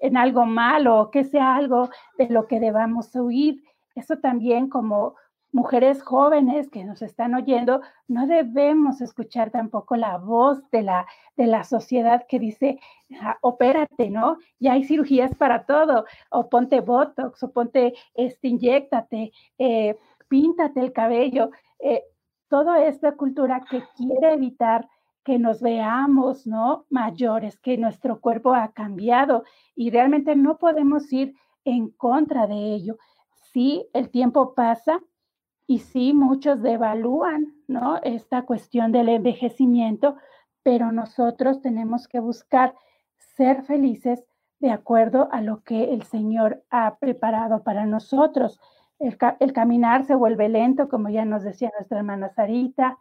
[0.00, 3.62] en algo malo, que sea algo de lo que debamos huir.
[3.94, 5.14] Eso también como
[5.52, 11.46] mujeres jóvenes que nos están oyendo, no debemos escuchar tampoco la voz de la, de
[11.46, 12.80] la sociedad que dice,
[13.20, 14.38] ah, opérate, ¿no?
[14.58, 19.98] Ya hay cirugías para todo, o ponte Botox, o ponte, este, inyectate, eh,
[20.28, 21.50] píntate el cabello.
[21.78, 22.02] Eh,
[22.48, 24.88] toda esta cultura que quiere evitar
[25.24, 26.86] que nos veamos, ¿no?
[26.90, 32.98] Mayores, que nuestro cuerpo ha cambiado y realmente no podemos ir en contra de ello.
[33.52, 35.00] Sí, el tiempo pasa,
[35.66, 37.98] y sí, muchos devalúan, ¿no?
[38.02, 40.16] Esta cuestión del envejecimiento,
[40.62, 42.74] pero nosotros tenemos que buscar
[43.36, 44.24] ser felices
[44.58, 48.60] de acuerdo a lo que el Señor ha preparado para nosotros.
[48.98, 52.98] El, caminar se vuelve lento, como ya nos decía nuestra hermana Sarita.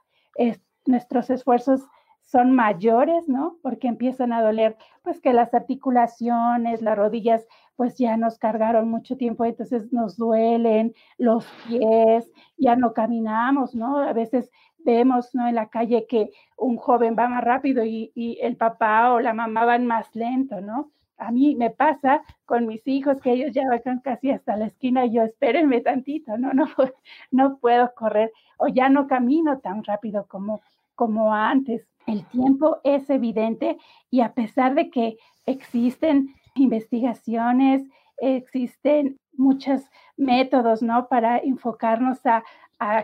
[0.86, 1.86] nuestros esfuerzos
[2.32, 3.58] son mayores, ¿no?
[3.62, 9.18] Porque empiezan a doler, pues que las articulaciones, las rodillas, pues ya nos cargaron mucho
[9.18, 13.98] tiempo, entonces nos duelen los pies, ya no caminamos, ¿no?
[13.98, 15.46] A veces vemos, ¿no?
[15.46, 19.66] En la calle que un joven va más rápido y, el papá o la mamá
[19.66, 20.92] van más lento, ¿no?
[21.18, 25.06] A mí me pasa con mis hijos que ellos ya van casi hasta la esquina
[25.06, 26.66] y yo espérenme tantito, no, no,
[27.32, 30.62] no puedo correr o ya no camino tan rápido como,
[30.96, 33.78] como antes el tiempo es evidente
[34.10, 37.84] y a pesar de que existen investigaciones,
[38.18, 39.82] existen muchos
[40.18, 41.08] métodos, ¿no?
[41.08, 42.44] Para enfocarnos a,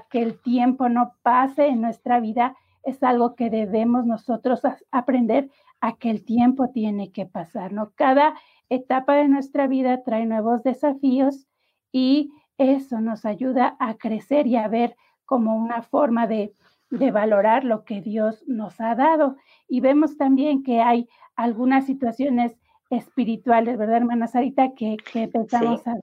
[0.10, 5.98] que el tiempo no pase en nuestra vida, es algo que debemos nosotros aprender a
[5.98, 7.92] que el tiempo tiene que pasar, ¿no?
[7.94, 8.34] Cada
[8.70, 11.48] etapa de nuestra vida trae nuevos desafíos
[11.92, 16.54] y eso nos ayuda a crecer y a ver como una forma de,
[16.90, 19.38] de valorar lo que Dios nos ha dado.
[19.68, 22.56] Y vemos también que hay algunas situaciones
[22.90, 25.90] espirituales, ¿verdad, hermana Sarita, que, que pensamos sí.
[25.90, 25.98] a?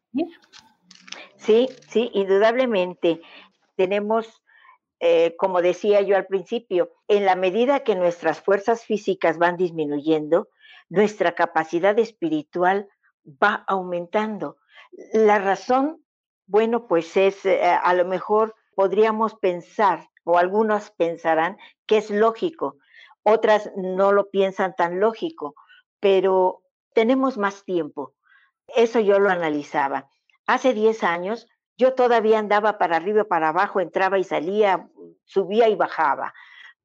[1.37, 3.21] Sí, sí, indudablemente.
[3.77, 4.43] Tenemos,
[5.01, 10.49] eh, como decía yo al principio, en la medida que nuestras fuerzas físicas van disminuyendo,
[10.89, 12.89] nuestra capacidad espiritual
[13.27, 14.57] va aumentando.
[15.13, 16.03] La razón,
[16.47, 21.57] bueno, pues es, eh, a lo mejor podríamos pensar o algunos pensarán
[21.87, 22.77] que es lógico,
[23.23, 25.55] otras no lo piensan tan lógico,
[26.01, 28.15] pero tenemos más tiempo.
[28.69, 30.09] Eso yo lo analizaba.
[30.47, 34.89] Hace 10 años yo todavía andaba para arriba, y para abajo, entraba y salía,
[35.25, 36.35] subía y bajaba.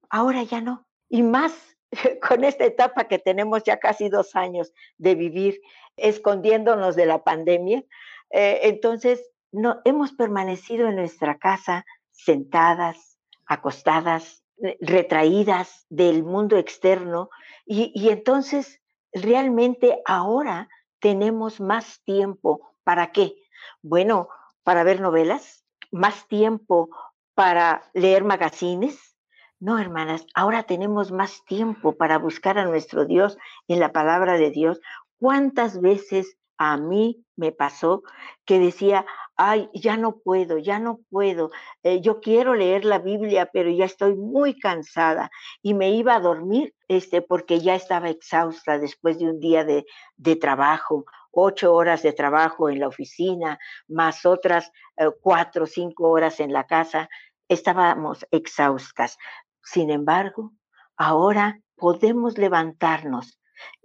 [0.10, 0.88] Ahora ya no.
[1.10, 1.78] Y más
[2.28, 5.62] con esta etapa que tenemos ya casi dos años de vivir
[5.98, 7.84] escondiéndonos de la pandemia,
[8.32, 13.19] eh, entonces no, hemos permanecido en nuestra casa sentadas,
[13.50, 17.30] acostadas, eh, retraídas del mundo externo
[17.66, 18.80] y, y entonces
[19.12, 22.76] realmente ahora tenemos más tiempo.
[22.84, 23.36] ¿Para qué?
[23.82, 24.30] Bueno,
[24.64, 26.90] para ver novelas, más tiempo
[27.34, 29.18] para leer magazines.
[29.60, 34.52] No, hermanas, ahora tenemos más tiempo para buscar a nuestro Dios en la palabra de
[34.52, 34.80] Dios.
[35.20, 38.04] ¿Cuántas veces a mí me pasó
[38.46, 39.06] que decía,
[39.38, 41.52] ay, ya no puedo, ya no puedo,
[41.84, 46.20] eh, yo quiero leer la Biblia, pero ya estoy muy cansada y me iba a
[46.20, 49.86] dormir este, porque ya estaba exhausta después de un día de,
[50.18, 56.10] de trabajo, ocho horas de trabajo en la oficina, más otras eh, cuatro o cinco
[56.10, 57.08] horas en la casa,
[57.48, 59.18] estábamos exhaustas.
[59.64, 60.52] Sin embargo,
[60.98, 63.40] ahora podemos levantarnos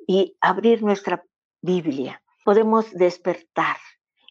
[0.09, 1.25] y abrir nuestra
[1.63, 3.77] Biblia, podemos despertar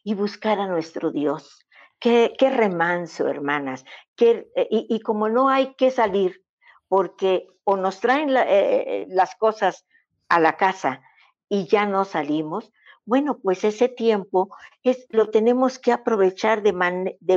[0.03, 1.65] y buscar a nuestro Dios.
[1.99, 3.85] Qué, qué remanso, hermanas.
[4.19, 6.43] Eh, y, como no hay que salir,
[6.87, 9.85] porque o nos traen la, eh, las cosas
[10.29, 11.01] a la casa
[11.49, 12.71] y ya no salimos,
[13.05, 16.71] bueno, pues ese tiempo es, lo tenemos que aprovechar de,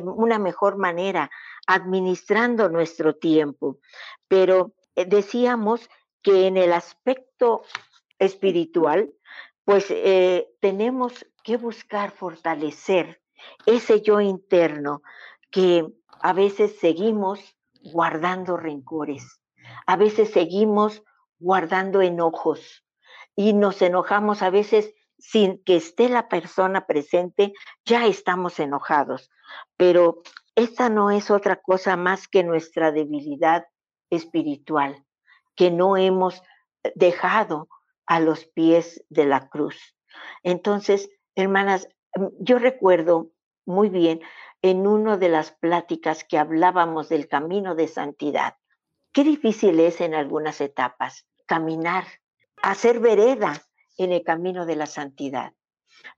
[0.00, 1.30] una mejor manera,
[1.66, 3.78] administrando nuestro tiempo.
[4.28, 5.88] Pero eh, decíamos
[6.22, 7.62] que en el aspecto
[8.18, 9.12] espiritual,
[9.66, 13.20] pues eh, tenemos que buscar fortalecer
[13.66, 15.02] ese yo interno
[15.50, 15.84] que
[16.20, 17.40] a veces seguimos
[17.82, 19.42] guardando rencores,
[19.86, 21.02] a veces seguimos
[21.40, 22.84] guardando enojos
[23.34, 27.52] y nos enojamos a veces sin que esté la persona presente,
[27.84, 29.30] ya estamos enojados.
[29.76, 30.22] Pero
[30.54, 33.66] esta no es otra cosa más que nuestra debilidad
[34.10, 35.04] espiritual,
[35.56, 36.40] que no hemos
[36.94, 37.68] dejado
[38.06, 39.96] a los pies de la cruz.
[40.42, 43.30] Entonces, Hermanas, mm, yo recuerdo
[43.66, 44.20] muy bien
[44.62, 48.56] en una de las pláticas que hablábamos del camino de santidad.
[49.12, 52.04] Qué difícil es en algunas etapas caminar,
[52.62, 53.62] hacer vereda
[53.98, 55.52] en el camino de la santidad.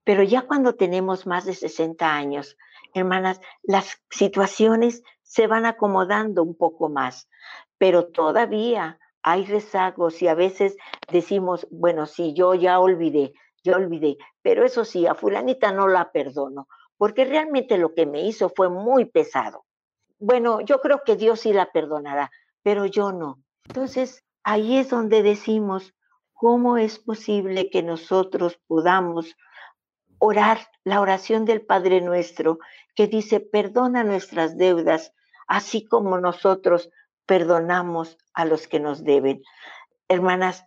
[0.05, 2.57] Pero ya cuando tenemos más de 60 años,
[2.95, 7.29] hermanas, las situaciones se van acomodando un poco más,
[7.77, 10.77] pero todavía hay rezagos y a veces
[11.11, 13.33] decimos, bueno, si yo ya olvidé,
[13.65, 18.27] ya olvidé, pero eso sí, a fulanita no la perdono, porque realmente lo que me
[18.27, 19.65] hizo fue muy pesado.
[20.19, 22.31] Bueno, yo creo que Dios sí la perdonará,
[22.63, 23.43] pero yo no.
[23.65, 25.95] Entonces, ahí es donde decimos,
[26.33, 29.37] ¿cómo es posible que nosotros podamos
[30.19, 32.59] orar la oración del Padre nuestro
[32.95, 35.13] que dice, perdona nuestras deudas,
[35.47, 36.91] así como nosotros
[37.29, 39.43] perdonamos a los que nos deben?
[40.09, 40.65] Hermanas,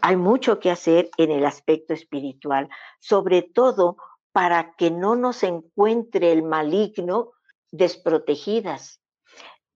[0.00, 2.68] hay mucho que hacer en el aspecto espiritual,
[3.00, 3.96] sobre todo
[4.32, 7.32] para que no nos encuentre el maligno
[7.72, 9.02] desprotegidas.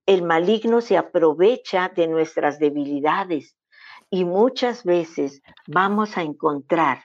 [0.07, 3.57] El maligno se aprovecha de nuestras debilidades
[4.09, 7.05] y muchas veces vamos a encontrar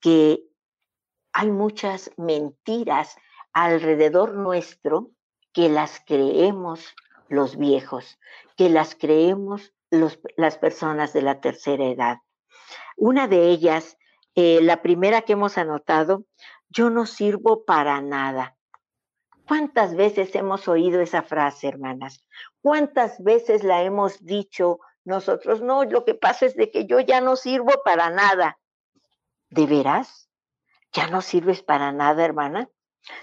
[0.00, 0.42] que
[1.32, 3.16] hay muchas mentiras
[3.52, 5.12] alrededor nuestro
[5.52, 6.94] que las creemos
[7.32, 8.18] los viejos,
[8.56, 9.72] que las creemos
[10.36, 12.18] las personas de la tercera edad.
[12.96, 13.96] Una de ellas,
[14.34, 16.24] eh, la primera que hemos anotado,
[16.68, 18.56] yo no sirvo para nada.
[19.46, 22.24] ¿Cuántas veces hemos oído esa frase, hermanas?
[22.60, 25.62] ¿Cuántas veces la hemos dicho nosotros?
[25.62, 28.58] No, lo que pasa es de que yo ya no sirvo para nada.
[29.50, 30.28] ¿De veras?
[30.92, 32.68] ¿Ya no sirves para nada, hermana?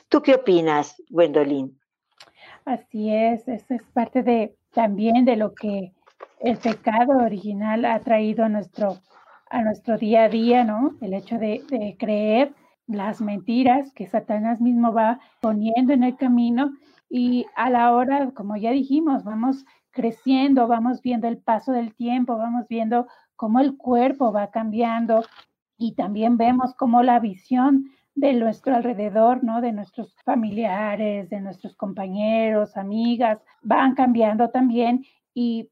[0.07, 1.78] ¿Tú qué opinas, Gwendolyn?
[2.69, 5.91] Así es, eso es parte de también de lo que
[6.39, 8.99] el pecado original ha traído a nuestro
[9.49, 10.91] a nuestro día a día, ¿no?
[11.01, 12.53] El hecho de, de creer
[12.85, 16.71] las mentiras que Satanás mismo va poniendo en el camino
[17.09, 22.37] y a la hora, como ya dijimos, vamos creciendo, vamos viendo el paso del tiempo,
[22.37, 25.23] vamos viendo cómo el cuerpo va cambiando
[25.75, 27.89] y también vemos cómo la visión
[28.19, 29.61] de nuestro alrededor, ¿no?
[29.61, 35.69] De nuestros familiares, de nuestros compañeros, amigas, van cambiando también y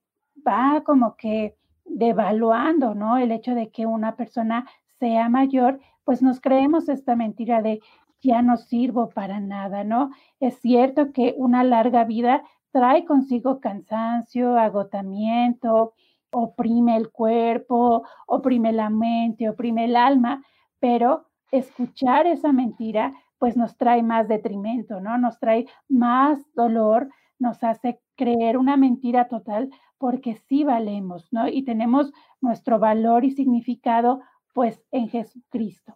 [0.48, 3.18] va como que devaluando, ¿no?
[3.18, 4.66] El hecho de que una persona
[4.98, 7.82] sea mayor, pues nos creemos esta mentira de
[8.22, 10.12] ya no sirvo para nada, ¿no?
[10.39, 15.93] Es cierto que una larga vida trae consigo cansancio, agotamiento,
[16.32, 20.43] oprime el cuerpo, oprime la mente, oprime el alma,
[20.80, 25.18] pero escuchar esa mentira pues nos trae más detrimento, ¿no?
[25.18, 31.48] Nos trae más dolor, nos hace creer una mentira total porque sí valemos, ¿no?
[31.48, 34.22] Y tenemos nuestro valor y significado
[34.54, 35.95] pues en Jesucristo.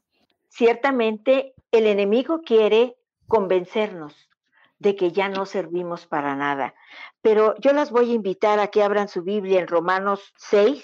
[0.49, 2.95] Ciertamente el enemigo quiere
[3.27, 4.29] convencernos
[4.77, 6.73] de que ya no servimos para nada,
[7.21, 10.83] pero yo las voy a invitar a que abran su Biblia en Romanos 6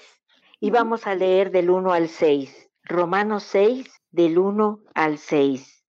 [0.60, 2.70] y vamos a leer del 1 al 6.
[2.84, 5.84] Romanos 6 del 1 al 6.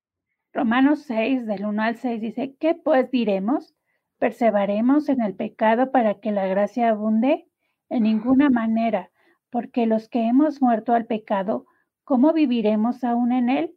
[0.54, 3.76] Romanos 6 del 1 al 6 dice, ¿qué pues diremos?
[4.18, 7.48] ¿Perseveraremos en el pecado para que la gracia abunde?
[7.90, 9.12] En ninguna manera,
[9.50, 11.66] porque los que hemos muerto al pecado,
[12.04, 13.76] ¿cómo viviremos aún en él?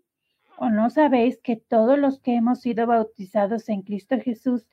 [0.59, 4.67] ¿O no sabéis que todos los que hemos sido bautizados en Cristo Jesús,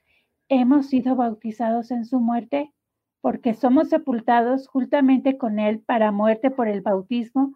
[0.47, 2.73] hemos sido bautizados en su muerte?
[3.21, 7.55] Porque somos sepultados juntamente con él para muerte por el bautismo,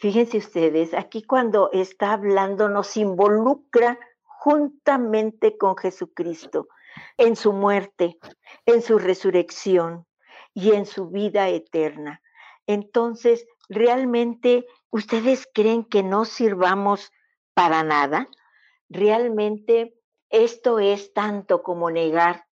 [0.00, 6.68] Fíjense ustedes, aquí cuando está hablando nos involucra juntamente con Jesucristo
[7.18, 8.18] en su muerte,
[8.64, 10.06] en su resurrección
[10.54, 12.22] y en su vida eterna.
[12.66, 17.12] Entonces, ¿realmente ustedes creen que no sirvamos
[17.52, 18.26] para nada?
[18.88, 19.98] ¿Realmente
[20.30, 22.46] esto es tanto como negar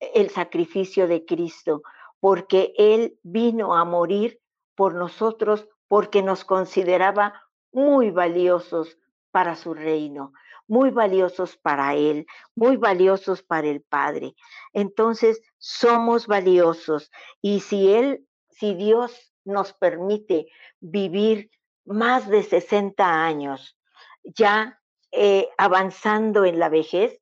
[0.00, 1.82] el sacrificio de Cristo?
[2.18, 4.40] Porque Él vino a morir
[4.74, 8.98] por nosotros porque nos consideraba muy valiosos
[9.30, 10.32] para su reino
[10.66, 14.34] muy valiosos para Él, muy valiosos para el Padre.
[14.72, 17.10] Entonces, somos valiosos
[17.40, 20.46] y si Él, si Dios nos permite
[20.80, 21.50] vivir
[21.84, 23.76] más de 60 años,
[24.22, 24.80] ya
[25.12, 27.20] eh, avanzando en la vejez,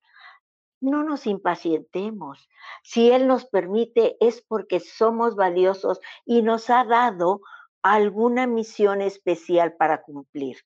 [0.81, 2.49] no nos impacientemos.
[2.83, 7.41] Si Él nos permite es porque somos valiosos y nos ha dado
[7.83, 10.59] alguna misión especial para cumplir.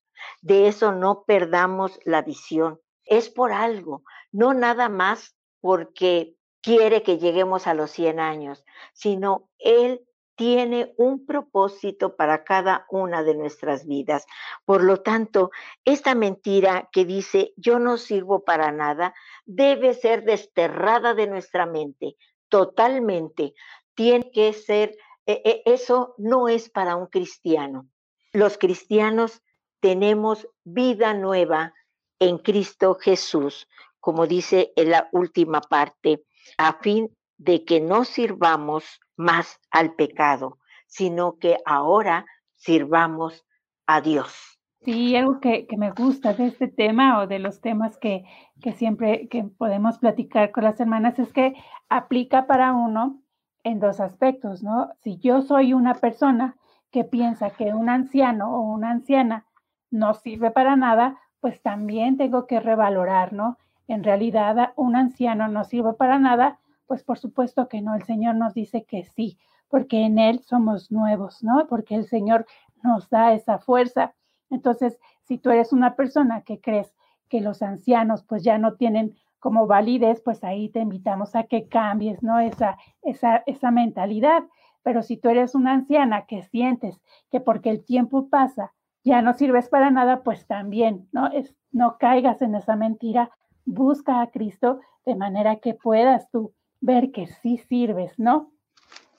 [0.42, 2.80] De eso no perdamos la visión.
[3.04, 4.02] Es por algo,
[4.32, 10.06] no nada más porque quiere que lleguemos a los 100 años, sino Él
[10.36, 14.26] tiene un propósito para cada una de nuestras vidas.
[14.64, 15.50] Por lo tanto,
[15.84, 19.14] esta mentira que dice yo no sirvo para nada
[19.46, 22.16] debe ser desterrada de nuestra mente
[22.48, 23.54] totalmente.
[23.94, 24.96] Tiene que ser,
[25.26, 27.88] eso no es para un cristiano.
[28.32, 29.42] Los cristianos
[29.80, 31.74] tenemos vida nueva
[32.18, 33.68] en Cristo Jesús,
[34.00, 36.22] como dice en la última parte,
[36.58, 43.44] a fin de que no sirvamos más al pecado, sino que ahora sirvamos
[43.86, 44.58] a Dios.
[44.82, 48.24] Sí, algo que, me gusta de este tema o de los temas que,
[48.60, 51.54] que siempre que podemos platicar con las hermanas es que
[51.88, 53.20] aplica para uno
[53.66, 54.92] en dos aspectos, ¿no?
[55.02, 56.56] Si yo soy una persona
[56.92, 59.44] que piensa que un anciano o una anciana
[59.90, 63.58] no sirve para nada, pues también tengo que revalorar, ¿no?
[63.88, 68.36] En realidad, un anciano no sirve para nada, pues por supuesto que no, el Señor
[68.36, 69.36] nos dice que sí,
[69.68, 71.66] porque en Él somos nuevos, ¿no?
[71.66, 72.46] Porque el Señor
[72.84, 74.14] nos da esa fuerza.
[74.48, 76.94] Entonces, si tú eres una persona que crees
[77.28, 81.68] que los ancianos pues ya no tienen como validez, pues ahí te invitamos a que
[81.68, 82.38] cambies, ¿no?
[82.38, 84.44] Esa, esa, esa mentalidad.
[84.82, 88.72] Pero si tú eres una anciana que sientes que porque el tiempo pasa,
[89.04, 91.28] ya no sirves para nada, pues también, ¿no?
[91.28, 93.30] Es, no caigas en esa mentira,
[93.64, 98.50] busca a Cristo de manera que puedas tú ver que sí sirves, ¿no?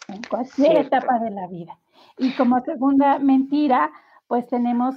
[0.07, 1.77] En cualquier etapa de la vida.
[2.17, 3.91] Y como segunda mentira,
[4.27, 4.95] pues tenemos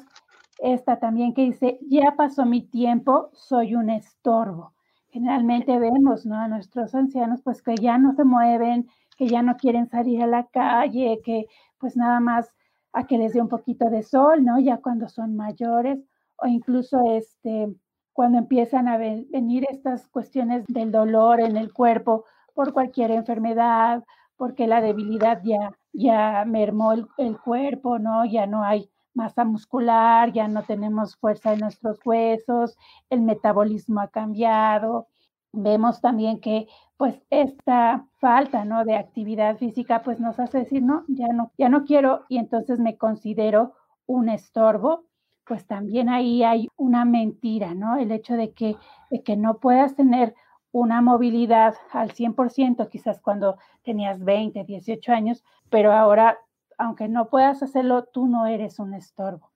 [0.58, 4.72] esta también que dice, ya pasó mi tiempo, soy un estorbo.
[5.12, 6.36] Generalmente vemos, ¿no?
[6.36, 10.26] A nuestros ancianos, pues que ya no se mueven, que ya no quieren salir a
[10.26, 11.46] la calle, que
[11.78, 12.52] pues nada más
[12.92, 14.58] a que les dé un poquito de sol, ¿no?
[14.60, 15.98] Ya cuando son mayores
[16.36, 17.68] o incluso este,
[18.12, 24.04] cuando empiezan a venir estas cuestiones del dolor en el cuerpo por cualquier enfermedad,
[24.36, 28.24] porque la debilidad ya, ya mermó el, el cuerpo, ¿no?
[28.26, 32.76] Ya no hay masa muscular, ya no tenemos fuerza en nuestros huesos,
[33.10, 35.08] el metabolismo ha cambiado.
[35.52, 38.84] Vemos también que pues esta falta, ¿no?
[38.84, 42.78] De actividad física, pues nos hace decir, no, ya no, ya no quiero y entonces
[42.78, 43.74] me considero
[44.06, 45.06] un estorbo,
[45.46, 47.96] pues también ahí hay una mentira, ¿no?
[47.96, 48.76] El hecho de que,
[49.10, 50.34] de que no puedas tener
[50.72, 56.38] una movilidad al 100%, quizás cuando tenías 20, 18 años, pero ahora,
[56.80, 59.52] aunque no puedas hacerlo, tú no eres un estorbo.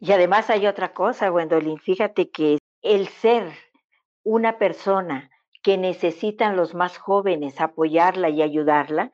[0.00, 3.52] Y además hay otra cosa, Gwendolyn, fíjate que el ser
[4.24, 5.30] una persona
[5.62, 9.12] que necesitan los más jóvenes apoyarla y ayudarla,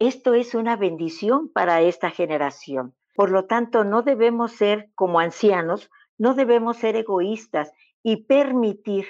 [0.00, 2.96] esto es una bendición para esta generación.
[3.14, 5.88] Por lo tanto, no debemos ser como ancianos,
[6.18, 7.72] no debemos ser egoístas
[8.02, 9.06] y permitir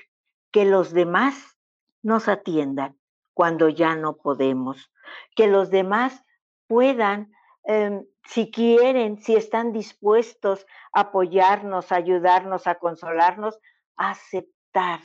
[0.50, 1.56] que los demás
[2.02, 2.98] nos atiendan
[3.32, 4.92] cuando ya no podemos,
[5.34, 6.22] que los demás
[6.70, 7.32] puedan,
[7.64, 13.58] em, si quieren, si están dispuestos a apoyarnos, a ayudarnos, a consolarnos,
[13.96, 15.00] aceptar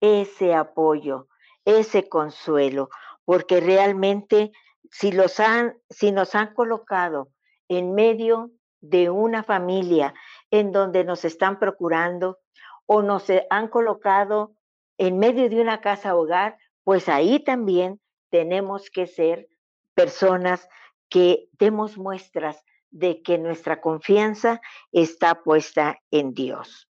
[0.00, 1.28] ese apoyo,
[1.66, 2.88] ese consuelo,
[3.26, 4.52] porque realmente
[4.90, 7.28] si los han, si nos han colocado
[7.68, 8.50] en medio
[8.80, 10.14] de una familia
[10.50, 12.38] en donde nos están procurando
[12.86, 14.54] o nos han colocado
[14.96, 18.00] en medio de una casa hogar, pues ahí también
[18.30, 19.48] tenemos que ser
[19.94, 20.66] personas
[21.08, 24.60] que demos muestras de que nuestra confianza
[24.92, 26.88] está puesta en Dios.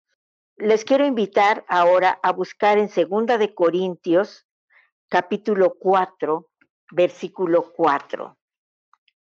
[0.57, 4.47] Les quiero invitar ahora a buscar en Segunda de Corintios,
[5.07, 6.49] capítulo 4,
[6.91, 8.37] versículo 4.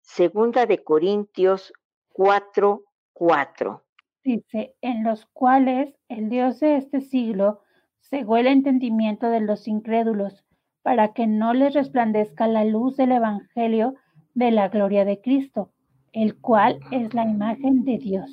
[0.00, 1.72] Segunda de Corintios
[2.10, 3.84] 4, 4.
[4.22, 7.62] Dice, en los cuales el Dios de este siglo
[8.00, 10.44] cegó el entendimiento de los incrédulos,
[10.82, 13.94] para que no les resplandezca la luz del Evangelio
[14.34, 15.70] de la gloria de Cristo,
[16.12, 18.30] el cual es la imagen de Dios.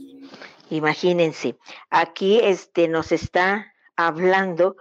[0.69, 1.57] Imagínense,
[1.89, 4.77] aquí este, nos está hablando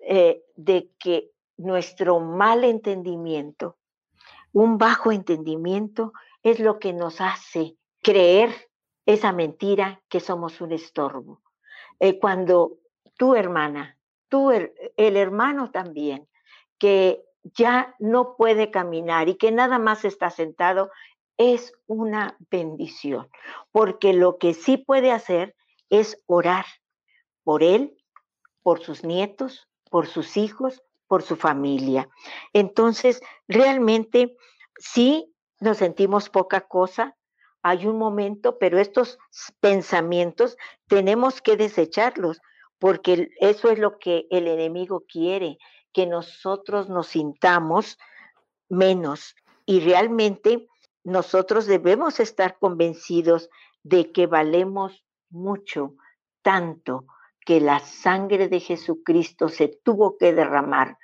[0.00, 3.76] eh, de que nuestro mal entendimiento,
[4.52, 6.12] un bajo entendimiento,
[6.42, 8.50] es lo que nos hace creer
[9.04, 11.42] esa mentira que somos un estorbo.
[11.98, 12.78] Eh, cuando
[13.16, 13.96] tu hermana
[14.28, 16.28] tú, el, hermano también,
[16.78, 17.22] que
[17.54, 20.90] ya no puede caminar y que nada más está sentado,
[21.38, 23.28] es una bendición,
[23.70, 25.54] porque lo que sí puede hacer
[25.90, 26.64] es orar
[27.44, 27.96] por él,
[28.62, 32.08] por sus nietos, por sus hijos, por su familia.
[32.52, 34.36] Entonces, realmente
[34.78, 37.16] sí nos sentimos poca cosa,
[37.62, 39.18] hay un momento, pero estos
[39.60, 42.40] pensamientos tenemos que desecharlos,
[42.78, 45.58] porque eso es lo que el enemigo quiere,
[45.96, 47.96] que nosotros nos sintamos
[48.68, 49.34] menos.
[49.64, 50.68] Y realmente
[51.04, 53.48] nosotros debemos estar convencidos
[53.82, 55.94] de que valemos mucho,
[56.42, 57.06] tanto
[57.40, 60.98] que la sangre de Jesucristo se tuvo que derramar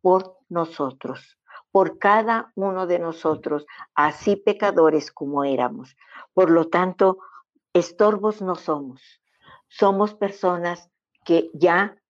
[0.00, 1.40] por nosotros,
[1.72, 3.66] por cada uno de nosotros,
[3.96, 5.96] así pecadores como éramos.
[6.34, 7.18] Por lo tanto,
[7.72, 9.02] estorbos no somos,
[9.66, 10.88] somos personas
[11.24, 12.00] que ya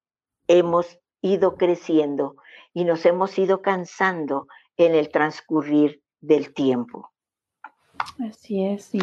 [0.48, 2.36] hemos ido creciendo
[2.72, 7.10] y nos hemos ido cansando en el transcurrir del tiempo.
[8.18, 9.00] Así es, y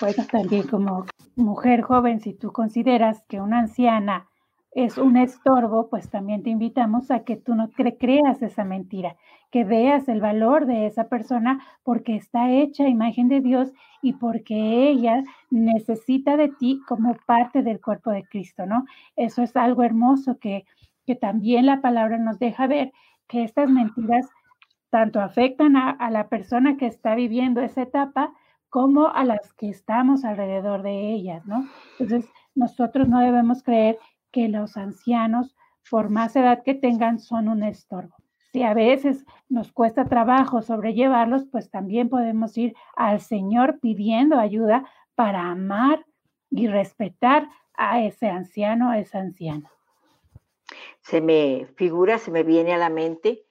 [0.00, 4.28] bueno, también como mujer joven, si tú consideras que una anciana
[4.76, 9.16] es un estorbo, pues también te invitamos a que tú no creas esa mentira,
[9.50, 14.90] que veas el valor de esa persona porque está hecha imagen de Dios y porque
[14.90, 18.84] ella necesita de ti como parte del cuerpo de Cristo, ¿no?
[19.16, 20.66] Eso es algo hermoso que,
[21.06, 22.92] que también la palabra nos deja ver,
[23.28, 24.28] que estas mentiras
[24.90, 28.32] tanto afectan a, a la persona que está viviendo esa etapa
[28.68, 31.66] como a las que estamos alrededor de ellas, ¿no?
[31.98, 33.98] Entonces, nosotros no debemos creer
[34.32, 35.56] que los ancianos,
[35.90, 38.16] por más edad que tengan, son un estorbo.
[38.52, 44.84] Si a veces nos cuesta trabajo sobrellevarlos, pues también podemos ir al Señor pidiendo ayuda
[45.14, 46.04] para amar
[46.50, 49.70] y respetar a ese anciano, a esa anciana.
[51.00, 53.44] Se me figura, se me viene a la mente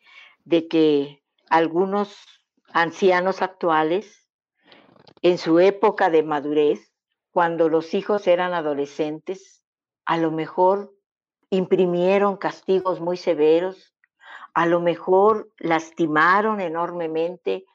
[0.43, 2.15] de que algunos
[2.73, 4.28] ancianos actuales,
[5.21, 6.91] en su época de madurez,
[7.32, 9.63] cuando los hijos eran adolescentes,
[10.05, 10.93] a lo mejor
[11.49, 13.95] imprimieron castigos muy severos,
[14.53, 17.65] a lo mejor lastimaron enormemente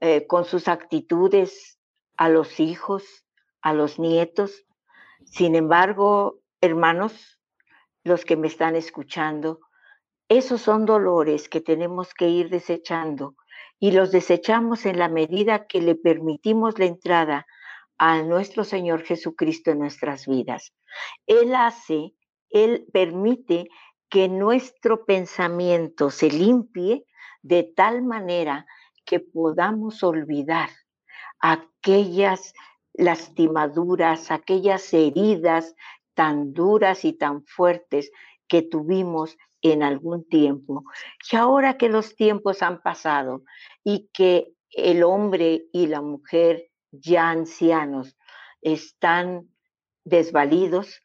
[0.00, 1.78] eh, con sus actitudes
[2.16, 3.24] a los hijos,
[3.62, 4.66] a los nietos.
[5.24, 7.33] Sin embargo, hermanos,
[8.04, 9.60] los que me están escuchando,
[10.28, 13.36] esos son dolores que tenemos que ir desechando
[13.78, 17.46] y los desechamos en la medida que le permitimos la entrada
[17.98, 20.72] a nuestro Señor Jesucristo en nuestras vidas.
[21.26, 22.14] Él hace,
[22.50, 23.68] Él permite
[24.08, 27.04] que nuestro pensamiento se limpie
[27.42, 28.66] de tal manera
[29.04, 30.70] que podamos olvidar
[31.40, 32.54] aquellas
[32.94, 35.74] lastimaduras, aquellas heridas
[36.14, 38.10] tan duras y tan fuertes
[38.48, 40.84] que tuvimos en algún tiempo.
[41.30, 43.42] Y ahora que los tiempos han pasado
[43.82, 48.16] y que el hombre y la mujer ya ancianos
[48.60, 49.48] están
[50.04, 51.02] desvalidos,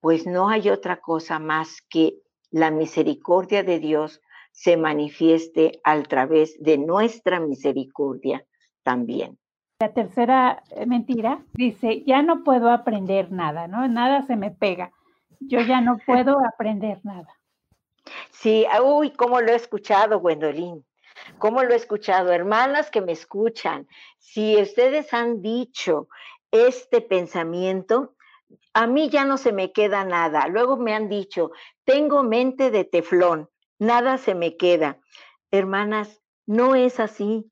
[0.00, 2.14] pues no hay otra cosa más que
[2.50, 4.20] la misericordia de Dios
[4.52, 8.44] se manifieste a través de nuestra misericordia
[8.82, 9.39] también.
[9.80, 13.88] La tercera eh, mentira dice, ya no puedo aprender nada, ¿no?
[13.88, 14.92] Nada se me pega.
[15.40, 17.34] Yo ya no puedo aprender nada.
[18.30, 20.84] Sí, uy, cómo lo he escuchado, Gwendolyn.
[21.38, 22.30] ¿Cómo lo he escuchado?
[22.30, 26.08] Hermanas que me escuchan, si ustedes han dicho
[26.50, 28.14] este pensamiento,
[28.74, 30.46] a mí ya no se me queda nada.
[30.48, 31.52] Luego me han dicho,
[31.84, 34.98] tengo mente de teflón, nada se me queda.
[35.50, 37.50] Hermanas, no es así.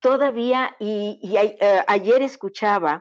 [0.00, 3.00] Todavía, y, eh, ayer escuchaba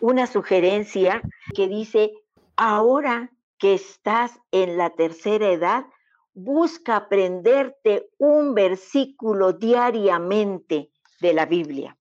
[0.00, 1.20] una sugerencia
[1.54, 2.12] que dice,
[2.56, 5.84] ahora que estás en la tercera edad,
[6.32, 10.90] busca aprenderte un versículo diariamente
[11.20, 11.96] de la Biblia.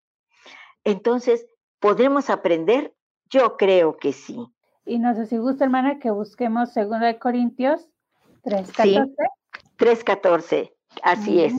[0.84, 1.48] Entonces,
[1.80, 2.94] ¿podemos aprender?
[3.30, 4.38] Yo creo que sí.
[4.86, 7.90] Y no sé si gusta, hermana, que busquemos 2 Corintios
[8.44, 8.84] 3.14.
[8.84, 8.98] Sí,
[9.78, 10.74] 3.14,
[11.04, 11.54] así es.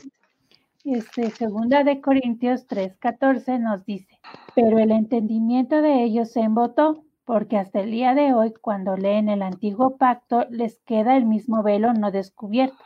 [0.85, 4.19] Este, segunda de Corintios 3:14 nos dice,
[4.55, 9.27] pero el entendimiento de ellos se embotó, porque hasta el día de hoy, cuando leen
[9.29, 12.83] el antiguo pacto, les queda el mismo velo no descubierto,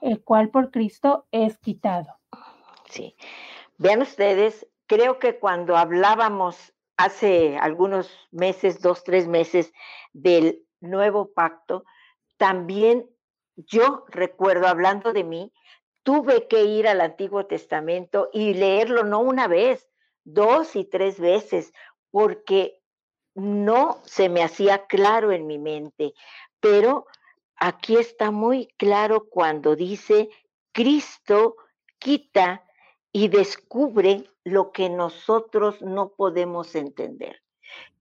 [0.00, 2.18] el cual por Cristo es quitado.
[2.90, 3.16] Sí.
[3.78, 9.72] Vean ustedes, creo que cuando hablábamos hace algunos meses, dos, tres meses,
[10.12, 11.84] del nuevo pacto,
[12.38, 13.08] también
[13.56, 15.52] yo recuerdo hablando de mí,
[16.06, 19.88] tuve que ir al Antiguo Testamento y leerlo no una vez,
[20.22, 21.72] dos y tres veces,
[22.12, 22.80] porque
[23.34, 26.14] no se me hacía claro en mi mente.
[26.60, 27.06] Pero
[27.56, 30.30] aquí está muy claro cuando dice,
[30.70, 31.56] Cristo
[31.98, 32.64] quita
[33.10, 37.42] y descubre lo que nosotros no podemos entender.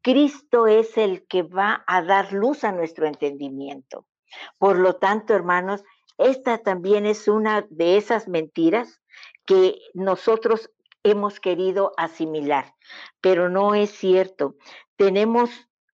[0.04, 4.06] Cristo es el que va a dar luz a nuestro entendimiento.
[4.60, 5.84] Por lo tanto, hermanos,
[6.18, 9.02] esta también es una de esas mentiras
[9.46, 10.72] que nosotros
[11.04, 12.74] hemos querido asimilar,
[13.22, 14.56] pero no es cierto.
[14.96, 15.50] Tenemos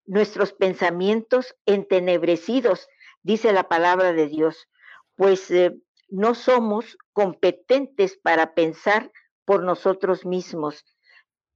[0.05, 2.88] nuestros pensamientos entenebrecidos,
[3.24, 4.67] dice la palabra de Dios,
[5.15, 5.76] pues eh,
[6.09, 9.11] no somos competentes para pensar
[9.45, 10.86] por nosotros mismos,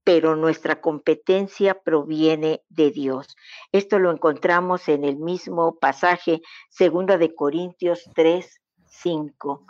[0.05, 3.35] pero nuestra competencia proviene de Dios.
[3.71, 9.65] Esto lo encontramos en el mismo pasaje, segunda de Corintios 3, 5.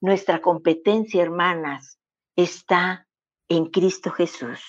[0.00, 1.98] Nuestra competencia, hermanas,
[2.36, 3.08] está
[3.48, 4.60] en Cristo Jesús.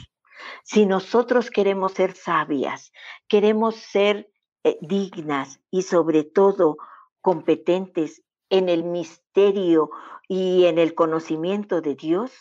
[0.64, 2.92] Si nosotros queremos ser sabias,
[3.28, 4.32] queremos ser
[4.64, 6.78] eh, dignas y sobre todo
[7.22, 9.92] competentes en el misterio
[10.28, 12.32] y en el conocimiento de Dios,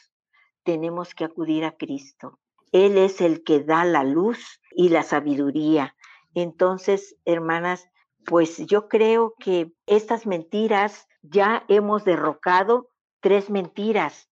[0.63, 2.39] tenemos que acudir a Cristo.
[2.73, 5.97] Él es el que da la luz y la sabiduría.
[6.35, 7.89] Entonces, hermanas,
[8.25, 12.89] pues yo creo que estas mentiras ya hemos derrocado
[13.21, 14.31] tres mentiras.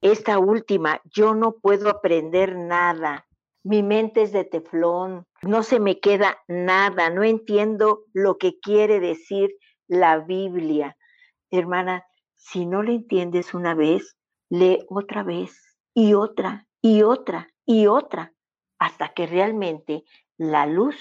[0.00, 3.26] Esta última, yo no puedo aprender nada.
[3.62, 9.00] Mi mente es de teflón, no se me queda nada, no entiendo lo que quiere
[9.00, 9.56] decir
[9.86, 10.96] la Biblia.
[11.50, 12.04] Hermana,
[12.34, 14.16] si no le entiendes una vez,
[14.50, 18.32] lee otra vez y otra y otra y otra,
[18.78, 20.04] hasta que realmente
[20.36, 20.96] la luz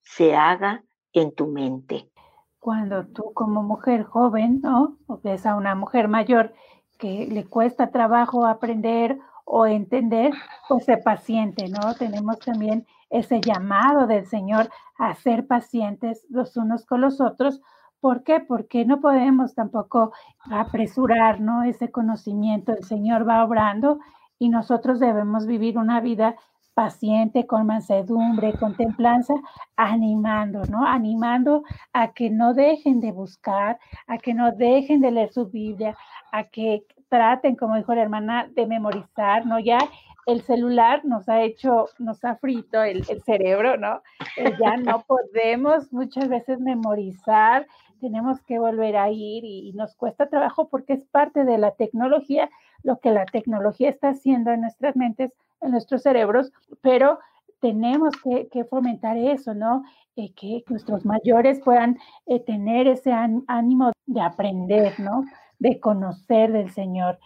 [0.00, 2.10] se haga en tu mente.
[2.58, 4.98] Cuando tú como mujer joven, ¿no?
[5.06, 6.52] O ves a una mujer mayor
[6.98, 10.32] que le cuesta trabajo aprender o entender,
[10.68, 11.94] pues sé paciente, ¿no?
[11.94, 17.60] Tenemos también ese llamado del Señor a ser pacientes los unos con los otros.
[18.00, 18.40] ¿Por qué?
[18.40, 20.12] Porque no podemos tampoco
[20.50, 21.62] apresurar, ¿no?
[21.62, 22.72] Ese conocimiento.
[22.72, 24.00] El Señor va obrando
[24.38, 26.36] y nosotros debemos vivir una vida
[26.74, 29.34] paciente, con mansedumbre, con templanza,
[29.76, 30.86] animando, ¿no?
[30.86, 31.62] Animando
[31.94, 35.96] a que no dejen de buscar, a que no dejen de leer su Biblia,
[36.32, 39.58] a que traten, como dijo la hermana, de memorizar, ¿no?
[39.58, 39.78] Ya
[40.26, 44.02] el celular nos ha hecho, nos ha frito el, cerebro, ¿no?
[44.36, 47.66] Eh, ya no podemos muchas veces memorizar,
[48.00, 52.50] tenemos que volver a ir y, nos cuesta trabajo porque es parte de la tecnología,
[52.82, 56.52] lo que la tecnología está haciendo en nuestras mentes, en nuestros cerebros,
[56.82, 57.18] pero
[57.60, 59.82] tenemos que, fomentar eso, ¿no?
[60.16, 65.24] Eh, que nuestros mayores puedan eh, tener ese ánimo de aprender, ¿no?
[65.58, 67.18] De conocer del Señor.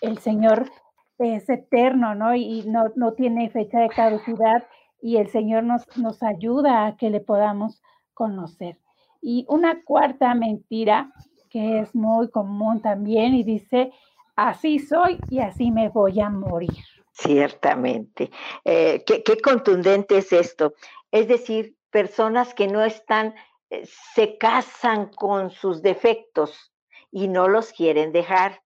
[0.00, 0.70] El Señor
[1.18, 2.34] es eterno, ¿no?
[2.34, 4.64] Y no, no tiene fecha de caducidad
[5.00, 7.82] y el Señor nos, nos ayuda a que le podamos
[8.12, 8.78] conocer.
[9.20, 11.12] Y una cuarta mentira
[11.50, 13.92] que es muy común también y dice,
[14.36, 16.84] así soy y así me voy a morir.
[17.12, 18.30] Ciertamente.
[18.64, 20.74] Eh, ¿qué, contundente es esto.
[21.10, 23.34] Es decir, personas que no están,
[23.70, 26.72] eh, se casan con sus defectos
[27.10, 28.62] y no los quieren dejar.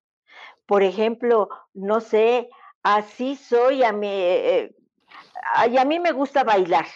[0.66, 2.50] Por ejemplo, no sé,
[2.82, 4.74] así soy, a mí, eh,
[5.54, 6.86] a mí me gusta bailar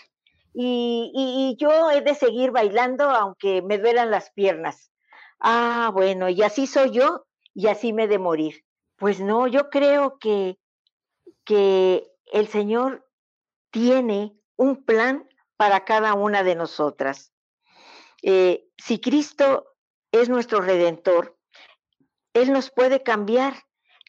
[0.54, 4.92] y, y, yo he de seguir bailando aunque me duelan las piernas.
[5.40, 8.63] Ah, bueno, y así soy yo y así me he de morir.
[8.96, 10.58] Pues no, yo creo que,
[11.44, 13.08] que el Señor
[13.70, 17.32] tiene un plan para cada una de nosotras.
[18.22, 19.76] Eh, si Cristo
[20.12, 21.36] es nuestro redentor,
[22.32, 23.54] Él nos puede cambiar,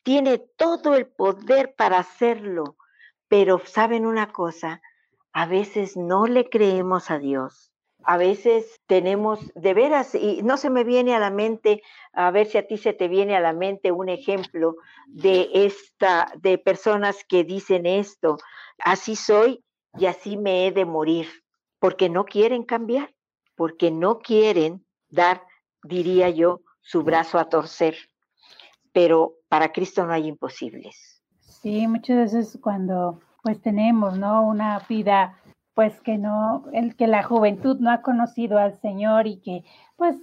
[0.03, 2.77] tiene todo el poder para hacerlo,
[3.27, 4.81] pero saben una cosa,
[5.33, 7.74] a veces no le creemos a Dios.
[8.05, 11.81] A veces tenemos, de veras, y no se me viene a la mente,
[12.13, 14.75] a ver si a ti se te viene a la mente un ejemplo
[15.07, 18.37] de esta, de personas que dicen esto,
[18.79, 19.63] así soy
[19.97, 21.27] y así me he de morir,
[21.79, 23.13] porque no quieren cambiar,
[23.55, 25.41] porque no quieren dar,
[25.83, 27.95] diría yo, su brazo a torcer.
[28.91, 31.23] Pero para Cristo no hay imposibles.
[31.39, 34.47] Sí, muchas veces cuando pues tenemos, ¿no?
[34.47, 35.37] Una vida,
[35.75, 39.63] pues que no, el que la juventud no ha conocido al Señor y que,
[39.97, 40.15] pues,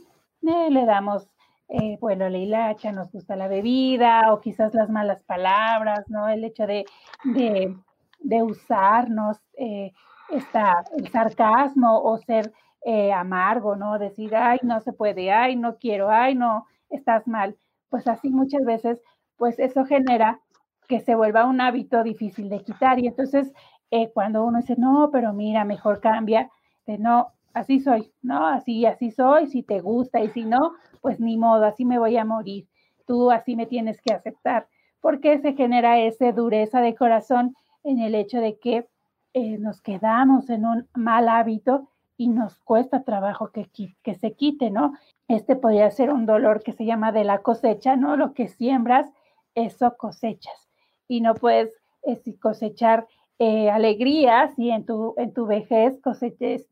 [0.43, 1.29] eh, le damos,
[1.69, 6.29] eh, bueno, la hilacha, nos gusta la bebida o quizás las malas palabras, ¿no?
[6.29, 6.85] El hecho de,
[7.25, 7.77] de,
[8.21, 9.93] de usarnos eh,
[10.31, 12.53] esta, el sarcasmo o ser
[12.85, 13.99] eh, amargo, ¿no?
[13.99, 17.57] Decir, ay, no se puede, ay, no quiero, ay, no, estás mal.
[17.91, 19.01] Pues así muchas veces,
[19.37, 20.41] pues eso genera
[20.89, 22.99] que se vuelva un hábito difícil de quitar.
[22.99, 23.53] Y entonces,
[23.93, 26.51] eh, cuando uno dice, no, pero mira, mejor cambia,
[26.87, 28.47] de no, así soy, ¿no?
[28.47, 30.73] Así, así soy, si te gusta y si no,
[31.03, 32.67] pues ni modo, así me voy a morir.
[33.07, 34.67] Tú así me tienes que aceptar.
[35.03, 38.89] porque se genera esa dureza de corazón en el hecho de que
[39.35, 43.69] eh, nos quedamos en un mal hábito y nos cuesta trabajo que,
[44.03, 44.95] que se quite, ¿no?
[45.29, 48.17] Este podría ser un dolor que se llama de la cosecha, ¿no?
[48.17, 49.11] Lo que siembras,
[49.55, 50.71] eso cosechas
[51.09, 51.75] y no puedes
[52.05, 53.07] eh, cosechar
[53.45, 56.01] eh, alegrías y en tu, en tu vejez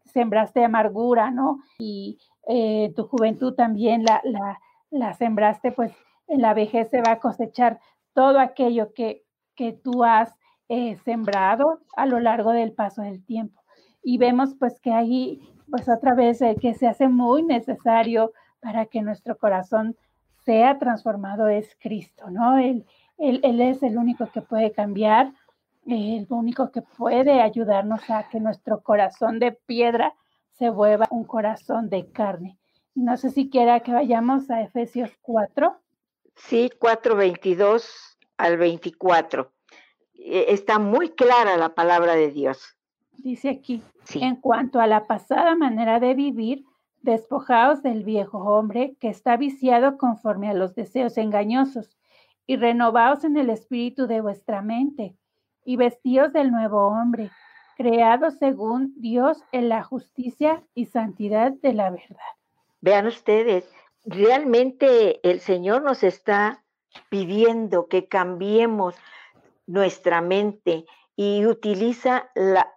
[0.04, 1.58] sembraste amargura, ¿no?
[1.80, 4.22] Y eh, tu juventud también la,
[4.92, 5.92] la, sembraste, pues
[6.28, 7.80] en la vejez se va a cosechar
[8.14, 9.24] todo aquello que,
[9.56, 10.38] que tú has
[11.04, 13.60] sembrado a lo largo del paso del tiempo.
[14.04, 19.02] Y vemos pues que ahí, pues otra vez, que se hace muy necesario para que
[19.02, 19.96] nuestro corazón
[20.44, 22.58] sea transformado es Cristo, ¿no?
[22.58, 22.86] El,
[23.20, 25.32] él, es el único que puede cambiar,
[25.92, 30.14] el único que puede ayudarnos a que nuestro corazón de piedra
[30.52, 32.58] se vuelva un corazón de carne.
[32.94, 35.74] No sé si quiera que vayamos a Efesios 4.
[36.36, 39.52] Sí, 4, 22 al 24.
[40.14, 42.76] E, está muy clara la palabra de Dios.
[43.18, 43.82] Dice aquí,
[44.14, 46.64] en cuanto a la pasada manera de vivir,
[47.02, 51.96] despojaos del viejo hombre que está viciado conforme a los deseos engañosos
[52.46, 55.16] y renovaos en el espíritu de vuestra mente,
[55.64, 57.30] y vestíos del nuevo hombre,
[57.76, 62.18] creado según Dios en la justicia y santidad de la verdad.
[62.80, 63.70] Vean ustedes,
[64.04, 66.62] realmente el Señor nos está
[67.08, 68.94] pidiendo que cambiemos
[69.66, 70.84] nuestra mente
[71.16, 72.74] y utiliza la,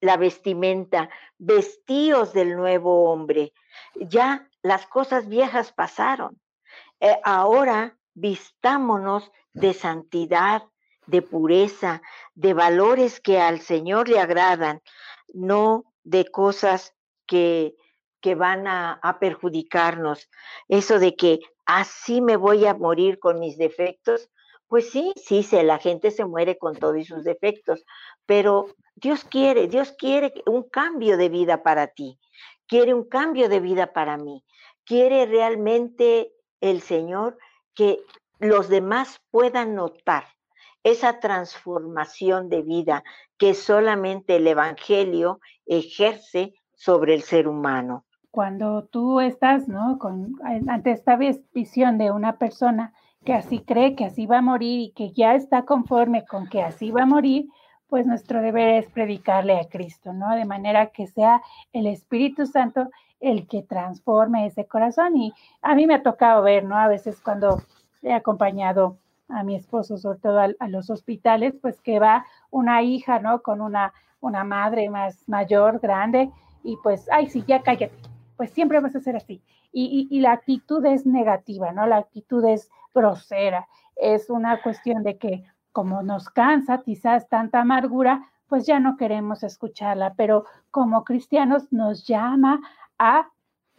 [0.00, 1.08] la vestimenta,
[1.38, 3.52] vestíos del nuevo hombre.
[3.94, 6.40] Ya las cosas viejas pasaron.
[7.00, 10.62] Eh, ahora vistámonos de santidad,
[11.06, 12.02] de pureza,
[12.34, 14.80] de valores que al Señor le agradan,
[15.32, 16.94] no de cosas
[17.26, 17.74] que,
[18.20, 20.28] que van a, a perjudicarnos.
[20.68, 24.30] Eso de que así me voy a morir con mis defectos,
[24.72, 27.84] pues sí, sí, la gente se muere con todos sus defectos,
[28.24, 32.18] pero Dios quiere, Dios quiere un cambio de vida para ti,
[32.66, 34.46] quiere un cambio de vida para mí,
[34.84, 36.32] quiere realmente
[36.62, 37.36] el Señor
[37.74, 38.00] que
[38.38, 40.24] los demás puedan notar
[40.84, 43.04] esa transformación de vida
[43.38, 48.04] que solamente el Evangelio ejerce sobre el ser humano.
[48.30, 49.98] Cuando tú estás, ¿no?
[49.98, 50.34] Con,
[50.68, 51.16] ante esta
[51.52, 52.92] visión de una persona
[53.24, 56.62] que así cree que así va a morir y que ya está conforme con que
[56.62, 57.48] así va a morir,
[57.88, 60.34] pues nuestro deber es predicarle a Cristo, ¿no?
[60.34, 62.88] De manera que sea el Espíritu Santo
[63.20, 65.16] el que transforme ese corazón.
[65.16, 66.76] Y a mí me ha tocado ver, ¿no?
[66.76, 67.62] A veces cuando
[68.02, 68.96] he acompañado
[69.32, 73.42] a mi esposo, sobre todo a, los hospitales, pues que va una hija, ¿no?
[73.42, 76.30] Con una, una madre más mayor, grande,
[76.62, 77.94] y pues, ay, sí, ya cállate.
[78.36, 79.42] pues siempre vas a ser así.
[79.72, 81.86] Y, y, la actitud es negativa, ¿no?
[81.86, 83.66] La actitud es grosera.
[83.96, 89.42] Es una cuestión de que como nos cansa quizás tanta amargura, pues ya no queremos
[89.42, 92.60] escucharla, pero como cristianos nos llama
[92.98, 93.30] a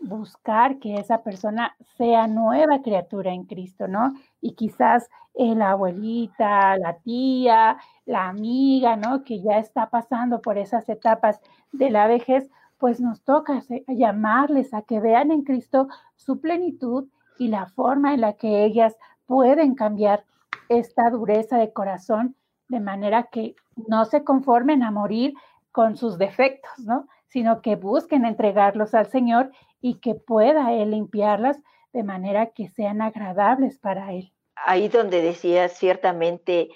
[0.04, 4.14] buscar que esa persona sea nueva criatura en Cristo, ¿no?
[4.42, 9.24] Y quizás la abuelita, la tía, la amiga, ¿no?
[9.24, 11.42] Que ya está pasando por esas etapas
[11.72, 17.08] de la vejez, pues nos toca llamarles a que vean en Cristo su plenitud
[17.40, 18.96] y la forma en la que ellas
[19.26, 20.26] pueden cambiar
[20.70, 22.36] esta dureza de corazón
[22.68, 23.56] de manera que
[23.88, 25.34] no se conformen a morir
[25.72, 27.08] con sus defectos, ¿no?
[27.34, 31.60] Sino que busquen entregarlos al Señor y que pueda Él limpiarlas
[31.92, 34.32] de manera que sean agradables para Él.
[34.56, 36.70] Ahí donde decía, ciertamente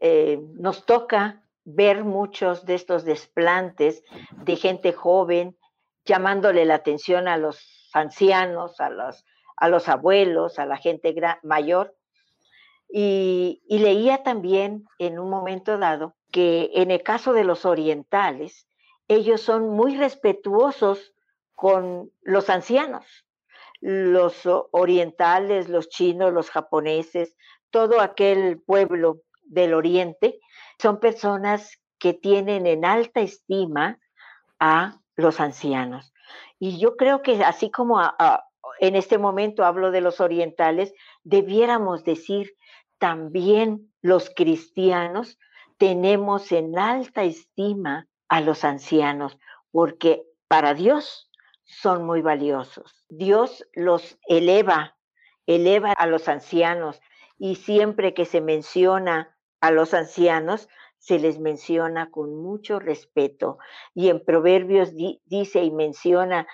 [0.00, 4.04] eh, nos toca ver muchos de estos desplantes
[4.44, 5.56] de gente joven
[6.04, 9.24] llamándole la atención a los ancianos, a los,
[9.56, 11.12] a los abuelos, a la gente
[11.42, 11.96] mayor.
[12.88, 18.68] Y, y leía también en un momento dado que en el caso de los orientales,
[19.08, 21.14] ellos son muy respetuosos
[21.54, 23.04] con los ancianos,
[23.80, 24.42] los
[24.72, 27.36] orientales, los chinos, los japoneses,
[27.70, 30.40] todo aquel pueblo del oriente,
[30.80, 33.98] son personas que tienen en alta estima
[34.58, 36.12] a los ancianos.
[36.58, 38.00] Y yo creo que así como
[38.80, 40.92] en este momento hablo de los orientales,
[41.22, 42.54] debiéramos decir
[42.98, 45.38] también los cristianos
[45.78, 49.38] tenemos en alta estima a los ancianos,
[49.70, 51.30] porque para Dios
[51.64, 53.04] son muy valiosos.
[53.08, 54.96] Dios los eleva,
[55.46, 57.00] eleva a los ancianos
[57.38, 60.68] y siempre que se menciona a los ancianos,
[60.98, 63.58] se les menciona con mucho respeto.
[63.94, 66.46] Y en Proverbios dice y menciona,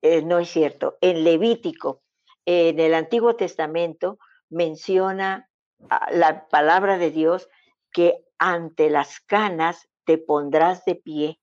[0.00, 2.02] eh, no es cierto, en Levítico,
[2.46, 5.48] en el Antiguo Testamento, menciona
[5.90, 7.48] ah, la palabra de Dios
[7.92, 11.40] que ante las canas te pondrás de pie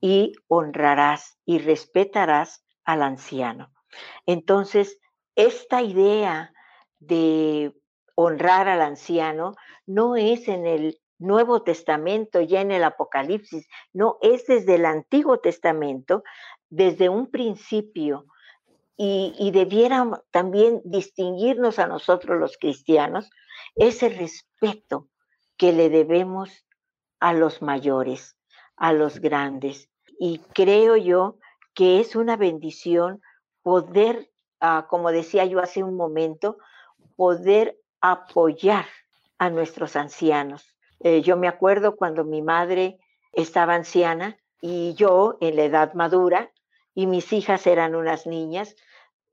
[0.00, 3.72] y honrarás y respetarás al anciano.
[4.26, 4.98] Entonces,
[5.34, 6.52] esta idea
[6.98, 7.72] de
[8.14, 9.54] honrar al anciano
[9.86, 15.40] no es en el Nuevo Testamento, ya en el Apocalipsis, no es desde el Antiguo
[15.40, 16.22] Testamento,
[16.70, 18.26] desde un principio,
[19.00, 23.30] y, debiera también distinguirnos a nosotros los cristianos
[23.76, 25.08] ese respeto
[25.56, 26.66] que le debemos
[27.20, 28.36] a los mayores,
[28.76, 29.88] a los grandes.
[30.18, 31.38] Y creo yo
[31.74, 33.22] que es una bendición
[33.62, 36.58] poder, ah, como decía yo hace un momento,
[37.16, 38.86] poder apoyar
[39.38, 40.74] a nuestros ancianos.
[41.00, 42.98] Eh, yo me acuerdo cuando mi madre
[43.32, 46.50] estaba anciana y yo en la edad madura
[46.94, 48.74] y mis hijas eran unas niñas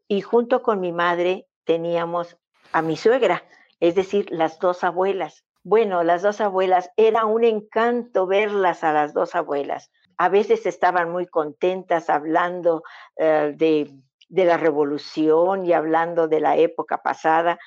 [0.07, 2.37] y junto con mi madre teníamos
[2.71, 3.43] a mi suegra,
[3.79, 5.43] es decir, las dos abuelas.
[5.67, 9.89] Bueno, las dos abuelas, era un encanto verlas a las dos abuelas.
[10.15, 12.83] A veces estaban muy contentas hablando
[13.17, 13.91] eh, de,
[14.29, 17.57] la revolución y hablando de la época pasada.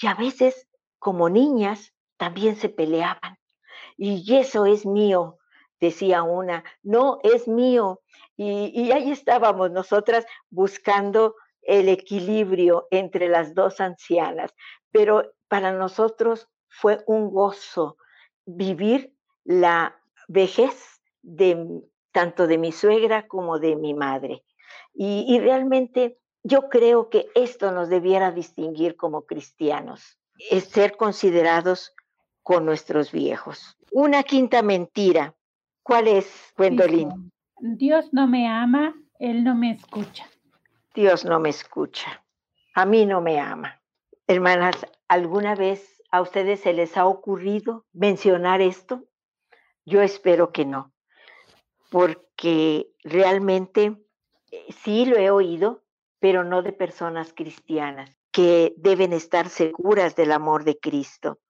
[0.00, 0.66] Y a veces,
[0.98, 3.36] como niñas, también se peleaban.
[3.98, 5.36] Y eso es mío,
[5.78, 8.00] decía una, no es mío.
[8.34, 14.54] Y, y, ahí estábamos nosotras buscando el equilibrio entre las dos ancianas.
[14.90, 17.98] Pero para nosotros fue un gozo
[18.46, 19.14] vivir
[19.44, 19.96] la
[20.28, 24.44] vejez de tanto de mi suegra como de mi madre.
[24.94, 30.18] Y, realmente yo creo que esto nos debiera distinguir como cristianos,
[30.50, 31.94] es ser considerados
[32.42, 33.76] con nuestros viejos.
[33.92, 35.34] Una quinta mentira.
[35.82, 37.32] ¿Cuál es, Gwendolyn?
[37.60, 40.28] Dios no me ama, Él no me escucha.
[40.94, 42.24] Dios no me escucha.
[42.74, 43.80] A mí no me ama.
[44.26, 49.04] Hermanas, ¿alguna vez ¿A ustedes se les ha ocurrido mencionar esto?
[49.86, 50.92] Yo espero que no,
[51.90, 53.96] porque realmente
[54.50, 55.84] eh, sí lo he oído,
[56.20, 61.40] pero no de personas cristianas que deben estar seguras del amor de Cristo,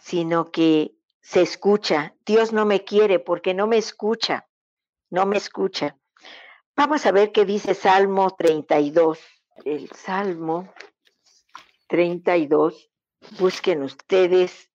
[0.00, 2.14] sino que se escucha.
[2.24, 4.48] Dios no me quiere porque no me escucha,
[5.10, 5.98] no me escucha.
[6.74, 9.20] Vamos a ver qué dice Salmo 32.
[9.66, 10.72] El Salmo
[11.88, 12.90] 32
[13.38, 14.70] busquen ustedes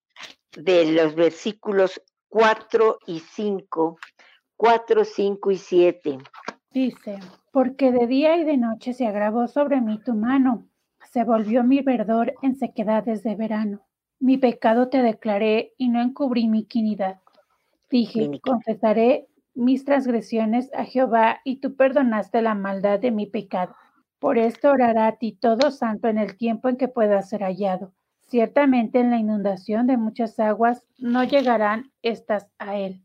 [0.56, 3.98] de los versículos 4 y 5,
[4.56, 6.18] 4, 5 y 7.
[6.70, 7.18] Dice,
[7.50, 10.68] porque de día y de noche se agravó sobre mí tu mano,
[11.10, 13.86] se volvió mi verdor en sequedades de verano.
[14.18, 17.20] Mi pecado te declaré y no encubrí mi quinidad.
[17.90, 23.74] Dije, confesaré mis transgresiones a Jehová y tú perdonaste la maldad de mi pecado.
[24.18, 27.92] Por esto orará a ti todo santo en el tiempo en que pueda ser hallado.
[28.32, 33.02] Ciertamente en la inundación de muchas aguas no llegarán estas a él.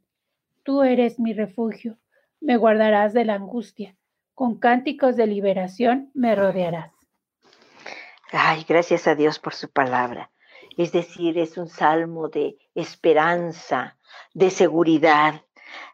[0.63, 1.97] Tú eres mi refugio,
[2.39, 3.97] me guardarás de la angustia,
[4.33, 6.93] con cánticos de liberación me rodearás.
[8.31, 10.31] Ay, gracias a Dios por su palabra.
[10.77, 13.97] Es decir, es un salmo de esperanza,
[14.33, 15.41] de seguridad.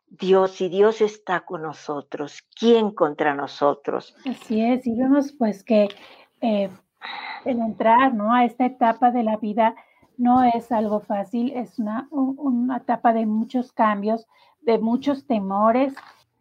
[0.05, 4.15] Dios, y Dios está con nosotros, ¿quién contra nosotros?
[4.29, 5.89] Así es, y vemos pues que
[6.41, 6.69] eh,
[7.45, 8.33] el entrar ¿no?
[8.33, 9.75] a esta etapa de la vida
[10.17, 14.27] no es algo fácil, es una, una etapa de muchos cambios,
[14.61, 15.95] de muchos temores.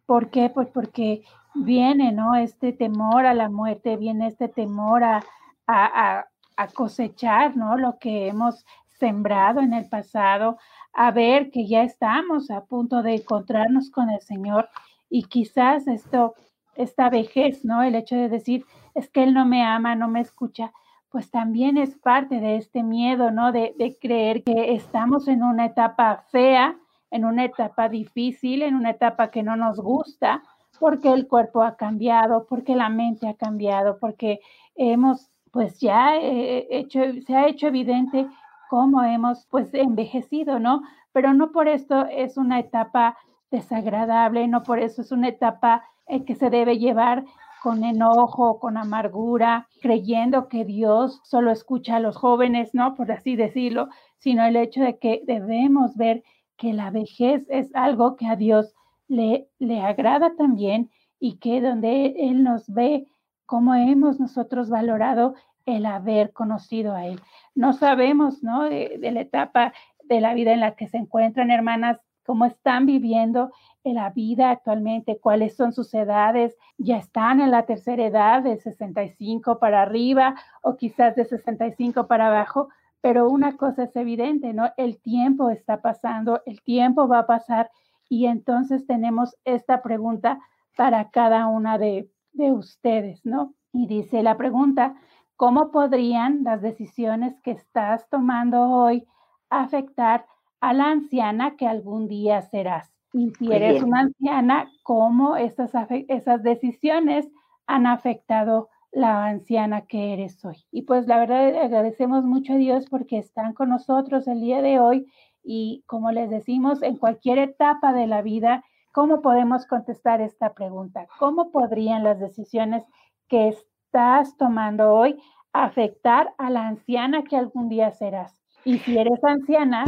[0.07, 0.51] ¿Por qué?
[0.51, 1.23] Pues porque
[1.55, 2.35] viene, ¿no?
[2.35, 5.23] Este temor a la muerte, viene este temor a,
[5.67, 6.27] a,
[6.75, 7.77] cosechar, ¿no?
[7.77, 8.65] Lo que hemos
[8.99, 10.59] sembrado en el pasado,
[10.93, 14.69] a ver que ya estamos a punto de encontrarnos con el Señor
[15.11, 16.35] y quizás esto,
[16.77, 17.83] esta vejez, ¿no?
[17.83, 18.65] El hecho de decir,
[18.95, 20.73] es que Él no me ama, no me escucha,
[21.11, 23.53] pues también es parte de este miedo, ¿no?
[23.53, 26.79] De, de creer que estamos en una etapa fea,
[27.11, 30.43] en una etapa difícil, en una etapa que no nos gusta,
[30.81, 34.41] porque el cuerpo ha cambiado, porque la mente ha cambiado, porque
[34.75, 38.27] hemos pues ya eh, hecho, se ha hecho evidente
[38.69, 40.83] cómo hemos pues envejecido, ¿no?
[41.13, 43.19] Pero no por esto es una etapa
[43.51, 47.25] desagradable, no por eso es una etapa eh, que se debe llevar
[47.63, 52.95] con enojo, con amargura, creyendo que Dios solo escucha a los jóvenes, ¿no?
[52.95, 53.89] Por así decirlo,
[54.19, 56.25] sino el hecho de que debemos ver
[56.57, 58.75] que la vejez es algo que a Dios
[59.07, 60.91] le, le agrada también
[61.21, 63.07] y que donde Él nos ve
[63.47, 65.35] cómo hemos nosotros valorado
[65.67, 67.21] el haber conocido a Él.
[67.55, 68.65] No sabemos, ¿no?
[68.65, 69.73] De, la etapa
[70.05, 73.53] de la vida en la que se encuentran, hermanas, cómo están viviendo
[73.85, 79.59] la vida actualmente, cuáles son sus edades, ya están en la tercera edad de 65
[79.59, 82.69] para arriba o quizás de 65 para abajo,
[83.01, 84.71] pero una cosa es evidente, ¿no?
[84.77, 87.71] El tiempo está pasando, el tiempo va a pasar
[88.09, 90.39] y entonces tenemos esta pregunta
[90.77, 93.55] para cada una de, de ustedes, ¿no?
[93.73, 94.95] Y dice la pregunta,
[95.43, 99.09] ¿Cómo podrían las decisiones que estás tomando hoy
[99.51, 100.25] afectar
[100.61, 102.95] a la anciana que algún día serás?
[103.13, 105.73] Y si eres una anciana, ¿cómo esas,
[106.09, 107.29] esas decisiones
[107.67, 110.65] han afectado la anciana que eres hoy?
[110.71, 114.79] Y pues la verdad agradecemos mucho a Dios porque están con nosotros el día de
[114.81, 115.07] hoy
[115.43, 121.07] y como les decimos, en cualquier etapa de la vida, ¿cómo podemos contestar esta pregunta?
[121.19, 122.85] ¿Cómo podrían las decisiones
[123.29, 125.19] que estás tomando hoy
[125.53, 128.41] afectar a la anciana que algún día serás.
[128.65, 129.85] Y si eres anciana,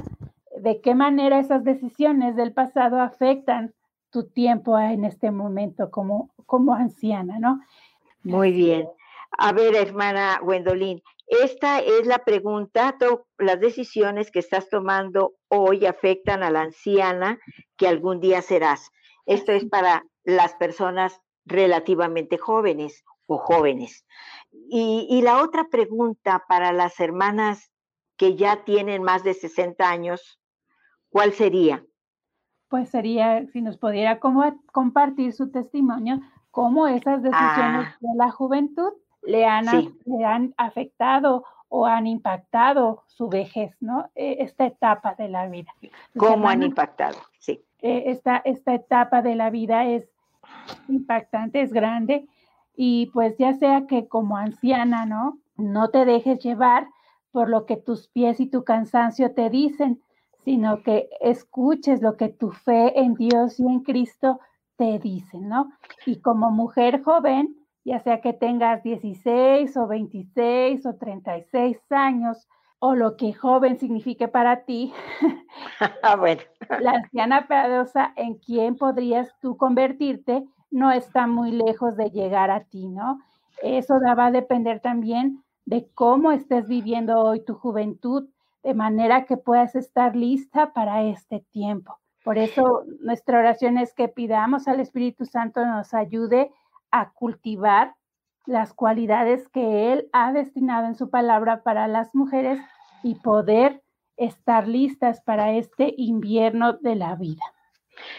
[0.64, 3.74] ¿de qué manera esas decisiones del pasado afectan
[4.10, 7.60] tu tiempo en este momento como, como anciana, ¿no?
[8.22, 8.88] Muy bien.
[9.36, 12.96] A ver, hermana Gwendolyn, esta es la pregunta,
[13.36, 17.38] las decisiones que estás tomando hoy afectan a la anciana
[17.76, 18.90] que algún día serás.
[19.26, 24.06] Esto es para las personas relativamente jóvenes o jóvenes.
[24.50, 27.70] Y, la otra pregunta para las hermanas
[28.16, 30.38] que ya tienen más de 60 años,
[31.14, 31.84] ¿cuál sería?
[32.68, 34.42] Pues sería si nos pudiera como
[34.72, 37.96] compartir su testimonio, cómo esas decisiones ah.
[38.00, 38.92] de la juventud
[39.22, 39.66] le han,
[40.06, 44.10] le han afectado o han impactado su vejez, ¿no?
[44.16, 45.72] E, esta etapa de la vida.
[46.18, 47.18] ¿Cómo han impactado?
[47.38, 47.64] Sí.
[47.80, 50.10] E, esta, esta etapa de la vida es
[50.88, 52.26] impactante, es grande
[52.74, 55.38] y pues ya sea que como anciana, ¿no?
[55.56, 56.88] No te dejes llevar
[57.30, 60.02] por lo que tus pies y tu cansancio te dicen,
[60.44, 64.40] sino que escuches lo que tu fe en Dios y en Cristo
[64.76, 65.72] te dicen, ¿no?
[66.06, 72.94] Y como mujer joven, ya sea que tengas 16 o 26 o 36 años, o
[72.94, 74.92] lo que joven signifique para ti,
[76.02, 76.42] ah, bueno.
[76.80, 82.64] la anciana piadosa en quién podrías tú convertirte no está muy lejos de llegar a
[82.64, 83.20] ti, ¿no?
[83.62, 88.28] Eso va a depender también de cómo estés viviendo hoy tu juventud,
[88.64, 92.00] de manera que puedas estar lista para este tiempo.
[92.24, 96.50] Por eso nuestra oración es que pidamos al Espíritu Santo nos ayude
[96.90, 97.94] a cultivar
[98.46, 102.58] las cualidades que Él ha destinado en su palabra para las mujeres
[103.02, 103.82] y poder
[104.16, 107.42] estar listas para este invierno de la vida.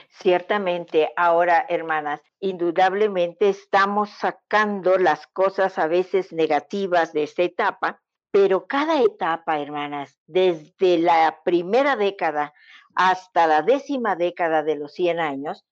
[0.10, 8.02] Ciertamente, ahora, hermanas, indudablemente estamos sacando las cosas a veces negativas de esta etapa,
[8.36, 12.54] pero cada etapa, hermanas, desde la primera década
[12.94, 15.66] hasta la décima década de los 100 años,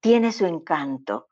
[0.00, 1.28] tiene su encanto.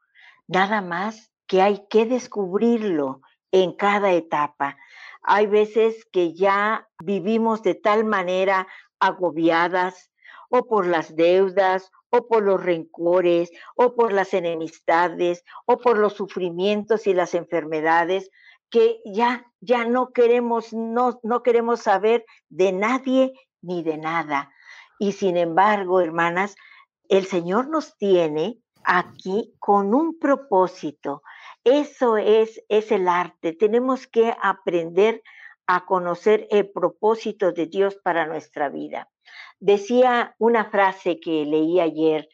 [0.46, 4.76] Nada más que hay que descubrirlo en cada etapa.
[5.22, 8.68] Hay veces que ya vivimos de tal manera
[8.98, 10.12] agobiadas
[10.50, 16.12] o por las deudas o por los rencores o por las enemistades o por los
[16.12, 18.30] sufrimientos y las enfermedades
[18.74, 24.50] que ya ya no queremos no no queremos saber de nadie ni de nada.
[24.98, 26.56] Y sin embargo, hermanas,
[27.08, 31.22] el Señor nos tiene aquí con un propósito.
[31.62, 33.52] Eso es, es el arte.
[33.52, 35.22] Tenemos que aprender
[35.68, 39.08] a conocer el propósito de Dios para nuestra vida.
[39.60, 42.28] Decía una frase que leí ayer,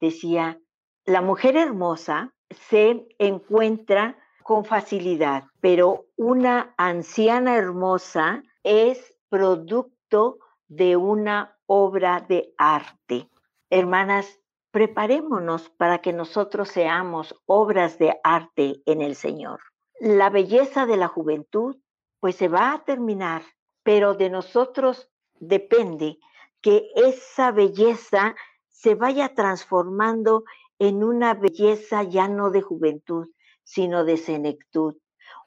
[0.00, 0.60] decía,
[1.04, 10.38] la mujer hermosa se encuentra con facilidad, pero una anciana hermosa es producto
[10.68, 13.30] de una obra de arte.
[13.70, 14.38] Hermanas,
[14.70, 19.60] preparémonos para que nosotros seamos obras de arte en el Señor.
[19.98, 21.78] La belleza de la juventud,
[22.20, 23.42] pues se va a terminar,
[23.82, 26.18] pero de nosotros depende
[26.60, 28.34] que esa belleza
[28.68, 30.44] se vaya transformando
[30.78, 33.28] en una belleza ya no de juventud,
[33.64, 34.96] sino de senectud,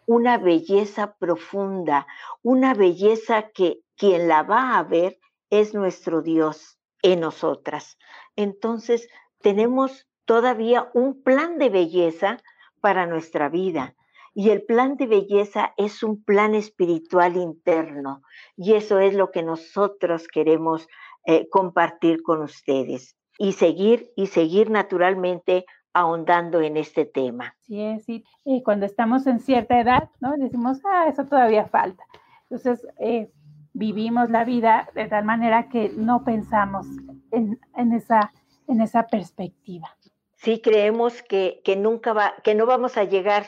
[0.06, 2.08] una belleza profunda,
[2.42, 7.98] una belleza que quien la va a ver es nuestro Dios en nosotras.
[8.36, 9.08] Entonces,
[9.42, 12.38] tenemos todavía un plan de belleza
[12.82, 13.96] para nuestra vida.
[14.34, 18.22] Y el plan de belleza es un plan espiritual interno.
[18.56, 20.88] Y eso es lo que nosotros queremos
[21.26, 23.18] eh, compartir con ustedes.
[23.40, 25.66] Y seguir, y seguir naturalmente
[25.98, 27.56] ahondando en este tema.
[27.62, 30.38] Sí, es, y cuando estamos en cierta edad, ¿no?
[30.38, 32.04] Decimos, ah, eso todavía falta.
[32.50, 33.32] Entonces, eh,
[33.74, 36.86] vivimos la vida de tal manera que no pensamos
[37.32, 37.60] en,
[37.94, 38.32] esa,
[38.68, 39.96] en esa perspectiva.
[40.36, 43.48] Sí, creemos que, nunca va, que no vamos a llegar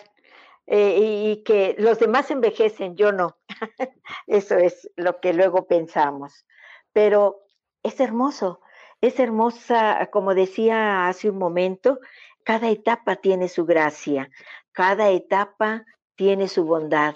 [0.66, 3.38] eh, y que los demás envejecen, yo no.
[4.28, 6.47] Eso es lo que luego pensamos.
[6.93, 7.41] Pero
[7.84, 8.60] es hermoso,
[9.02, 12.00] es hermosa, como decía hace un momento,
[12.44, 14.30] cada etapa tiene su gracia,
[14.72, 15.86] cada etapa
[16.16, 17.16] tiene su bondad.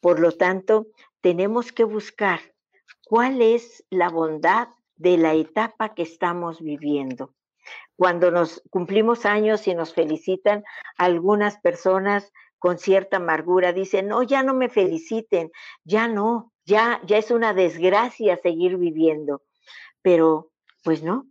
[0.00, 0.86] Por lo tanto,
[1.20, 2.40] tenemos que buscar
[3.04, 7.34] cuál es la bondad de la etapa que estamos viviendo.
[7.96, 10.64] Cuando nos cumplimos años y nos felicitan,
[10.96, 15.50] algunas personas con cierta amargura dicen, no, ya no me feliciten,
[15.84, 19.42] ya no, ya, ya es una desgracia seguir viviendo.
[20.02, 20.50] Pero,
[20.84, 21.26] pues no,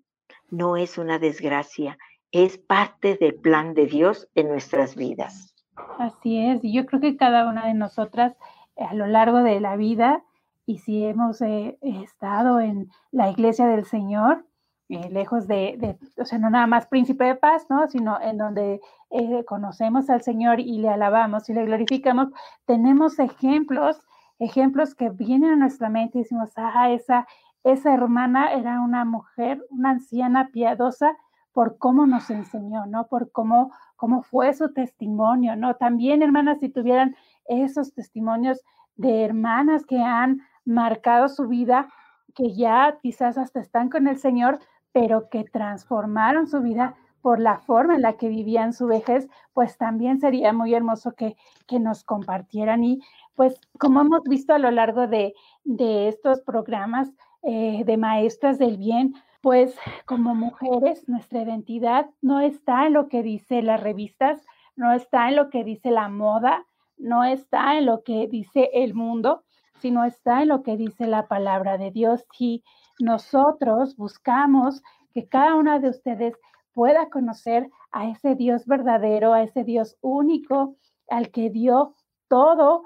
[0.50, 1.98] no es una desgracia,
[2.32, 5.56] es parte del plan de Dios en nuestras vidas.
[5.98, 8.36] Así es, y yo creo que cada una de nosotras
[8.78, 10.24] a lo largo de la vida
[10.66, 14.46] y si hemos eh, estado en la iglesia del Señor,
[14.90, 17.88] eh, lejos de, o sea, no nada más príncipe de paz, ¿no?
[17.88, 22.30] Sino en donde eh, conocemos al Señor y le alabamos y le glorificamos,
[22.66, 24.02] tenemos ejemplos,
[24.40, 27.28] ejemplos que vienen a nuestra mente y decimos, ah, esa,
[27.64, 31.18] esa hermana era una mujer, una anciana piadosa
[31.58, 33.08] por cómo nos enseñó, ¿no?
[33.08, 35.76] Por cómo, cómo fue su testimonio, ¿no?
[35.76, 37.16] También, hermanas, si tuvieran
[37.48, 38.62] esos testimonios
[38.96, 41.90] de hermanas que han marcado su vida,
[42.36, 44.60] que ya quizás hasta están con el Señor,
[44.92, 46.94] pero que transformaron su vida
[47.24, 51.38] por la forma en la que vivían su vejez, pues también sería muy hermoso que,
[51.66, 52.84] que nos compartieran.
[52.84, 53.02] Y
[53.34, 55.34] pues como hemos visto a lo largo de,
[55.64, 57.12] de estos programas
[57.42, 59.16] eh, de maestras del bien,
[59.48, 64.46] pues como mujeres nuestra identidad no está en lo que dice las revistas,
[64.76, 66.66] no está en lo que dice la moda,
[66.98, 69.46] no está en lo que dice el mundo,
[69.80, 72.26] sino está en lo que dice la palabra de Dios.
[72.38, 72.66] Y
[73.00, 74.84] nosotros buscamos
[75.14, 76.36] que cada una de ustedes
[76.74, 80.76] pueda conocer a ese Dios verdadero, a ese Dios único,
[81.10, 81.96] al que dio
[82.28, 82.84] todo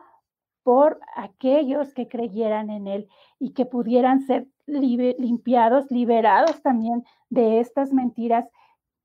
[0.62, 3.10] por aquellos que creyeran en Él
[3.40, 8.48] y que pudieran ser limpiados, liberados también de estas mentiras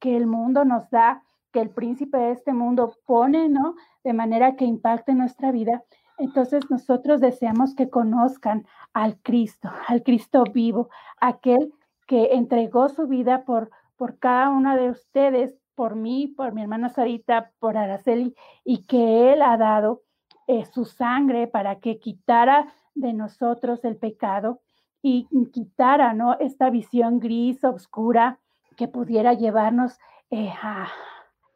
[0.01, 1.23] que el mundo nos da,
[1.53, 3.75] que el príncipe de este mundo pone, ¿no?
[4.05, 5.83] De manera que impacte nuestra vida
[6.19, 10.89] entonces nosotros deseamos que conozcan al Cristo, al Cristo vivo,
[11.21, 11.73] aquel
[12.07, 16.89] que entregó su vida por, por cada una de ustedes, por mí, por mi hermana
[16.89, 18.35] Sarita, por Araceli,
[18.65, 20.03] y que Él ha dado
[20.47, 24.63] eh, su sangre para que quitara de nosotros el pecado
[25.07, 26.37] y quitara ¿no?
[26.41, 28.41] esta visión gris, oscura,
[28.77, 29.99] que pudiera llevarnos
[30.31, 30.89] eh, a,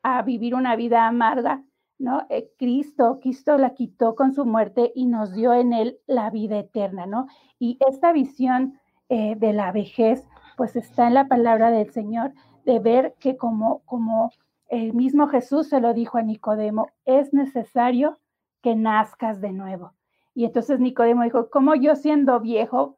[0.03, 1.65] a vivir una vida amarga
[1.99, 2.27] ¿no?
[2.31, 6.59] Eh, Cristo, Cristo la quitó con su muerte y nos dio en él la vida
[6.59, 7.27] eterna, ¿no?
[7.59, 8.79] Y esta visión
[9.09, 10.25] eh, de la vejez,
[10.57, 12.33] pues está en la palabra del Señor,
[12.65, 14.31] de ver que como, como
[14.69, 18.19] el mismo Jesús se lo dijo a Nicodemo, es necesario
[18.63, 19.93] que nazcas de nuevo.
[20.35, 22.97] Y entonces Nicodemo dijo, ¿cómo yo siendo viejo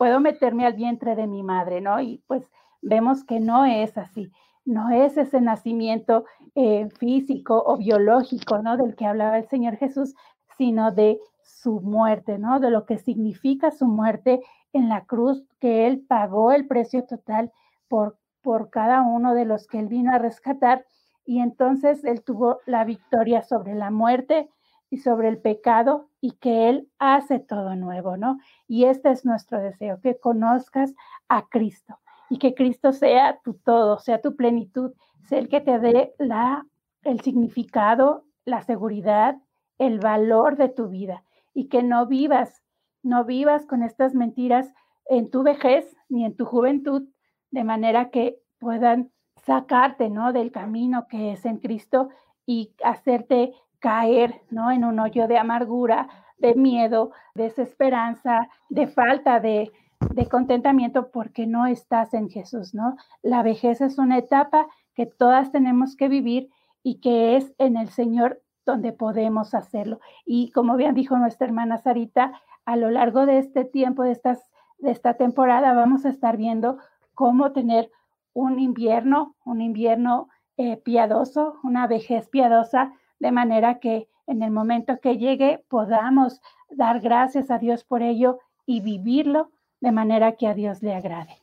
[0.00, 1.82] puedo meterme al vientre de mi madre?
[1.82, 2.00] ¿No?
[2.00, 2.42] Y pues
[2.80, 4.32] vemos que no es así,
[4.64, 6.24] no es ese nacimiento
[6.54, 8.78] eh, físico o biológico, ¿no?
[8.78, 10.14] Del que hablaba el Señor Jesús,
[10.56, 12.60] sino de su muerte, ¿no?
[12.60, 14.40] De lo que significa su muerte
[14.72, 17.52] en la cruz, que Él pagó el precio total
[17.86, 20.86] por, por cada uno de los que Él vino a rescatar.
[21.26, 24.48] Y entonces Él tuvo la victoria sobre la muerte
[24.88, 28.38] y sobre el pecado y que Él hace todo nuevo, ¿no?
[28.68, 30.94] Y este es nuestro deseo, que conozcas
[31.28, 31.98] a Cristo
[32.28, 34.92] y que Cristo sea tu todo, sea tu plenitud,
[35.28, 36.66] sea el que te dé la,
[37.02, 39.36] el significado, la seguridad,
[39.78, 41.24] el valor de tu vida
[41.54, 42.62] y que no vivas,
[43.02, 44.72] no vivas con estas mentiras
[45.06, 47.08] en tu vejez ni en tu juventud,
[47.50, 49.10] de manera que puedan
[49.44, 50.32] sacarte, ¿no?
[50.32, 52.10] Del camino que es en Cristo
[52.46, 54.70] y hacerte caer, ¿no?
[54.70, 56.08] En un hoyo de amargura,
[56.38, 59.72] de miedo, desesperanza, de falta de,
[60.14, 62.96] de contentamiento porque no estás en Jesús, ¿no?
[63.22, 66.50] La vejez es una etapa que todas tenemos que vivir
[66.82, 70.00] y que es en el Señor donde podemos hacerlo.
[70.24, 72.32] Y como bien dijo nuestra hermana Sarita,
[72.64, 74.42] a lo largo de este tiempo, de, estas,
[74.78, 76.78] de esta temporada, vamos a estar viendo
[77.14, 77.90] cómo tener
[78.32, 84.98] un invierno, un invierno eh, piadoso, una vejez piadosa, de manera que en el momento
[85.00, 86.40] que llegue podamos
[86.70, 91.36] dar gracias a Dios por ello y vivirlo de manera que a Dios le agrade.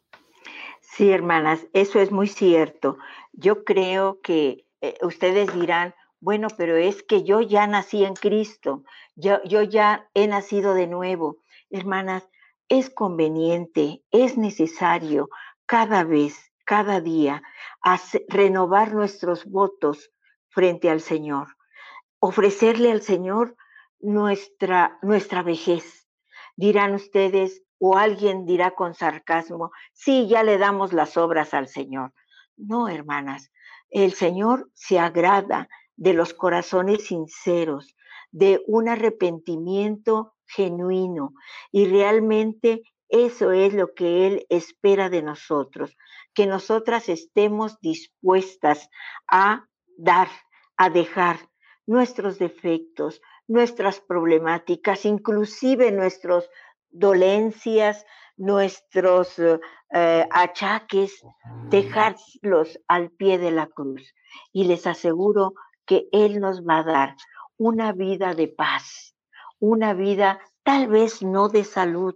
[0.82, 2.98] Sí, hermanas, eso es muy cierto.
[3.34, 8.84] Yo creo que eh, ustedes dirán, bueno, pero es que yo ya nací en Cristo,
[9.16, 11.38] yo, yo ya he nacido de nuevo.
[11.70, 12.28] Hermanas,
[12.70, 15.30] es conveniente, es necesario
[15.66, 17.44] cada vez, cada día,
[18.30, 20.12] renovar nuestros votos
[20.50, 21.57] frente al Señor,
[22.20, 23.56] ofrecerle al Señor
[24.00, 26.08] nuestra, nuestra vejez.
[26.56, 32.14] Dirán ustedes, o alguien dirá con sarcasmo, sí, ya le damos las obras al Señor.
[32.56, 33.52] No, hermanas,
[33.90, 37.96] el Señor se agrada de los corazones sinceros,
[38.32, 41.34] de un arrepentimiento genuino.
[41.72, 45.96] Y realmente eso es lo que Él espera de nosotros,
[46.34, 48.90] que nosotras estemos dispuestas
[49.28, 49.66] a
[49.98, 50.30] dar,
[50.76, 51.47] a dejar
[51.88, 56.50] nuestros defectos, nuestras problemáticas, inclusive nuestros
[56.92, 58.06] dolencias,
[58.36, 61.24] nuestros eh, achaques,
[61.70, 64.14] dejarlos al pie de la cruz.
[64.52, 65.54] Y les aseguro
[65.86, 67.16] que Él nos va a dar
[67.58, 69.16] una vida de paz,
[69.60, 72.16] una vida tal vez no de salud,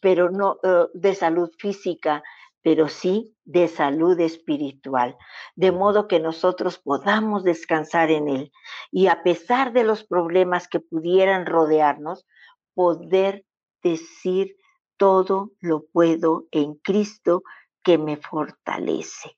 [0.00, 2.22] pero no eh, de salud física,
[2.66, 5.16] pero sí de salud espiritual,
[5.54, 8.52] de modo que nosotros podamos descansar en Él
[8.90, 12.26] y a pesar de los problemas que pudieran rodearnos,
[12.74, 13.46] poder
[13.84, 14.56] decir
[14.96, 17.44] todo lo puedo en Cristo
[17.84, 19.36] que me fortalece.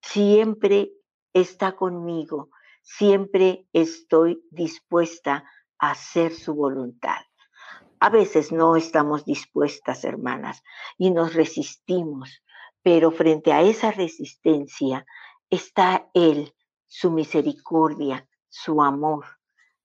[0.00, 0.92] Siempre
[1.32, 2.50] está conmigo,
[2.84, 5.50] siempre estoy dispuesta
[5.80, 7.22] a hacer su voluntad.
[7.98, 10.62] A veces no estamos dispuestas, hermanas,
[10.96, 12.40] y nos resistimos,
[12.82, 15.06] pero frente a esa resistencia
[15.50, 16.54] está Él,
[16.86, 19.24] su misericordia, su amor,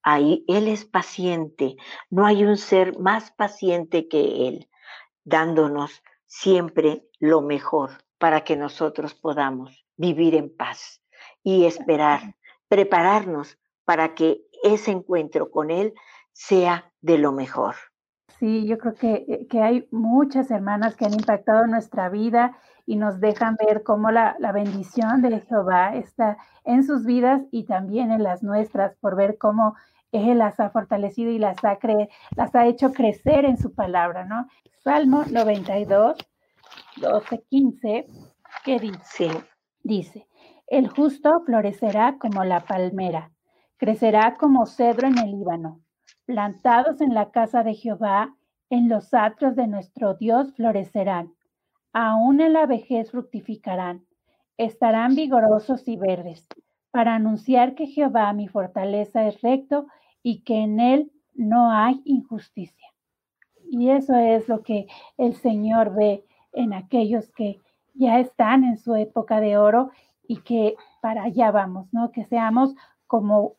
[0.03, 1.78] Ahí Él es paciente,
[2.10, 4.70] no hay un ser más paciente que Él,
[5.24, 11.02] dándonos siempre lo mejor para que nosotros podamos vivir en paz
[11.41, 12.36] y esperar,
[12.68, 15.94] prepararnos para que ese encuentro con Él
[16.34, 17.76] sea de lo mejor.
[18.40, 22.97] Sí, yo creo que, eh, que hay muchas hermanas que han impactado nuestra vida y
[22.97, 28.11] nos dejan ver cómo la, la, bendición de Jehová está en sus vidas y también
[28.11, 29.76] en las nuestras, por ver cómo
[30.11, 31.77] él las ha fortalecido y las ha,
[32.35, 34.47] las ha hecho crecer en su palabra, ¿no?
[34.84, 36.18] Salmo 92,
[36.97, 38.07] 12, 15,
[38.64, 39.31] ¿qué dice?
[39.81, 40.27] Dice,
[40.68, 43.31] el justo florecerá como la palmera,
[43.77, 45.81] crecerá como cedro en el Líbano,
[46.26, 48.35] plantados en la casa de Jehová,
[48.69, 51.34] en los atrios de nuestro Dios florecerán,
[51.94, 54.06] aún en la vejez fructificarán,
[54.57, 56.48] estarán vigorosos y verdes,
[56.91, 59.88] para anunciar que Jehová mi fortaleza es recto
[60.22, 62.88] y que en Él no hay injusticia.
[63.70, 64.88] Y eso es lo que
[65.18, 67.60] el Señor ve en aquellos que
[67.94, 69.90] ya están en su época de oro
[70.28, 72.11] y que para allá vamos, ¿no?
[72.11, 72.76] Que seamos
[73.07, 73.56] como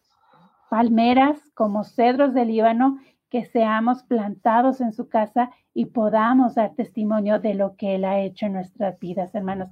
[0.71, 2.99] palmeras, como cedros del Líbano,
[3.31, 8.21] que seamos plantados en su casa y podamos dar testimonio de lo que Él ha
[8.21, 9.69] hecho en nuestras vidas, hermanos.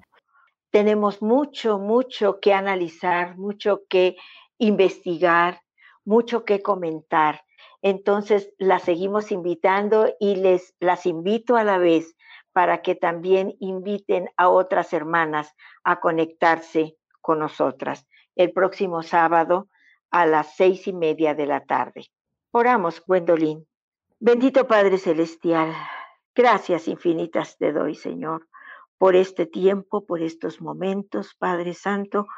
[0.71, 4.17] tenemos mucho, mucho que analizar, mucho que
[4.59, 5.61] investigar,
[6.05, 7.43] mucho que comentar.
[7.83, 12.17] Entonces, las seguimos invitando y les las invito a la vez
[12.53, 15.55] para que también inviten a otras hermanas
[15.85, 19.69] a conectarse con nosotras el próximo sábado
[20.11, 22.07] a las seis y media de la tarde.
[22.51, 23.67] Oramos, Gwendolyn.
[24.25, 25.75] Bendito Padre Celestial,
[26.33, 28.47] gracias infinitas te doy, Señor,
[28.97, 32.29] por este tiempo, por estos momentos, Padre Santo,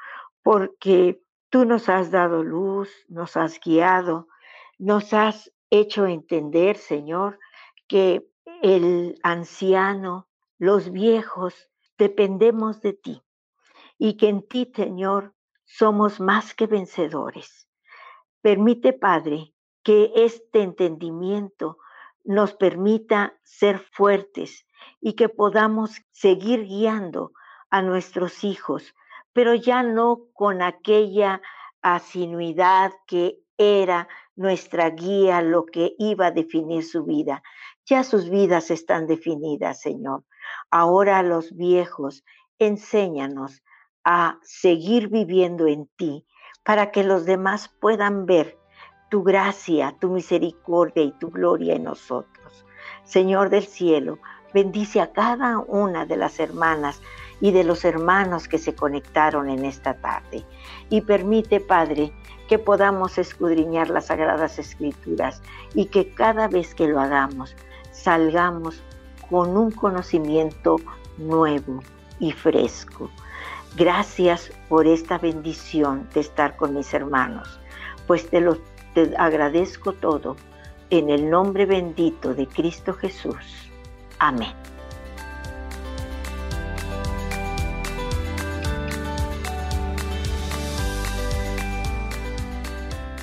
[0.43, 1.21] porque
[1.51, 4.29] tú nos has dado luz, nos has guiado,
[4.79, 7.39] nos has hecho entender, Señor,
[7.87, 8.27] que
[8.63, 13.23] el anciano, los viejos, dependemos de ti
[13.99, 15.35] y que en ti, Señor,
[15.67, 17.69] somos más que vencedores.
[18.41, 19.54] Permite, Padre,
[19.85, 21.79] que este entendimiento
[22.25, 24.67] nos permita ser fuertes
[25.01, 27.33] y que podamos seguir guiando
[27.71, 28.95] a nuestros hijos,
[29.33, 31.43] pero ya no con aquella
[31.83, 37.43] asinuidad que era nuestra guía, lo que iba a definir su vida.
[37.85, 40.25] Ya sus vidas están definidas, Señor.
[40.71, 42.25] Ahora los viejos,
[42.59, 43.63] enséñanos
[44.03, 46.27] a seguir viviendo en ti
[46.65, 48.59] para que los demás puedan ver
[49.15, 52.67] tu gracia, tu misericordia y tu gloria en nosotros.
[53.05, 54.19] Señor del cielo,
[54.53, 57.01] bendice a cada una de las hermanas
[57.41, 60.45] y de los hermanos que se conectaron en esta tarde.
[60.91, 62.13] Y permite, Padre,
[62.49, 65.41] que podamos escudriñar las sagradas escrituras
[65.75, 67.55] y que cada vez que lo hagamos
[67.93, 68.83] salgamos
[69.31, 70.79] con un conocimiento
[71.19, 71.85] nuevo
[72.19, 73.09] y fresco.
[73.77, 77.61] Gracias por esta bendición de estar con mis hermanos,
[78.09, 78.41] pues te
[78.95, 80.37] lo agradezco todo
[80.91, 83.37] en el nombre bendito de Cristo Jesús.
[84.19, 84.53] Amén.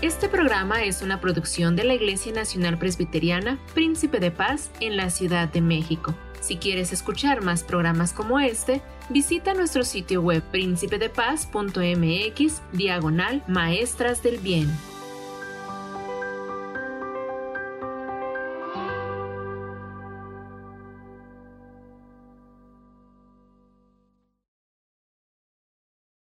[0.02, 5.12] Este programa es una producción de la Iglesia Nacional Presbiteriana Príncipe de Paz en la
[5.12, 6.16] Ciudad de México.
[6.40, 14.40] Si quieres escuchar más programas como este, visita nuestro sitio web príncipedepaz.mx diagonal maestras del
[14.40, 14.72] bien.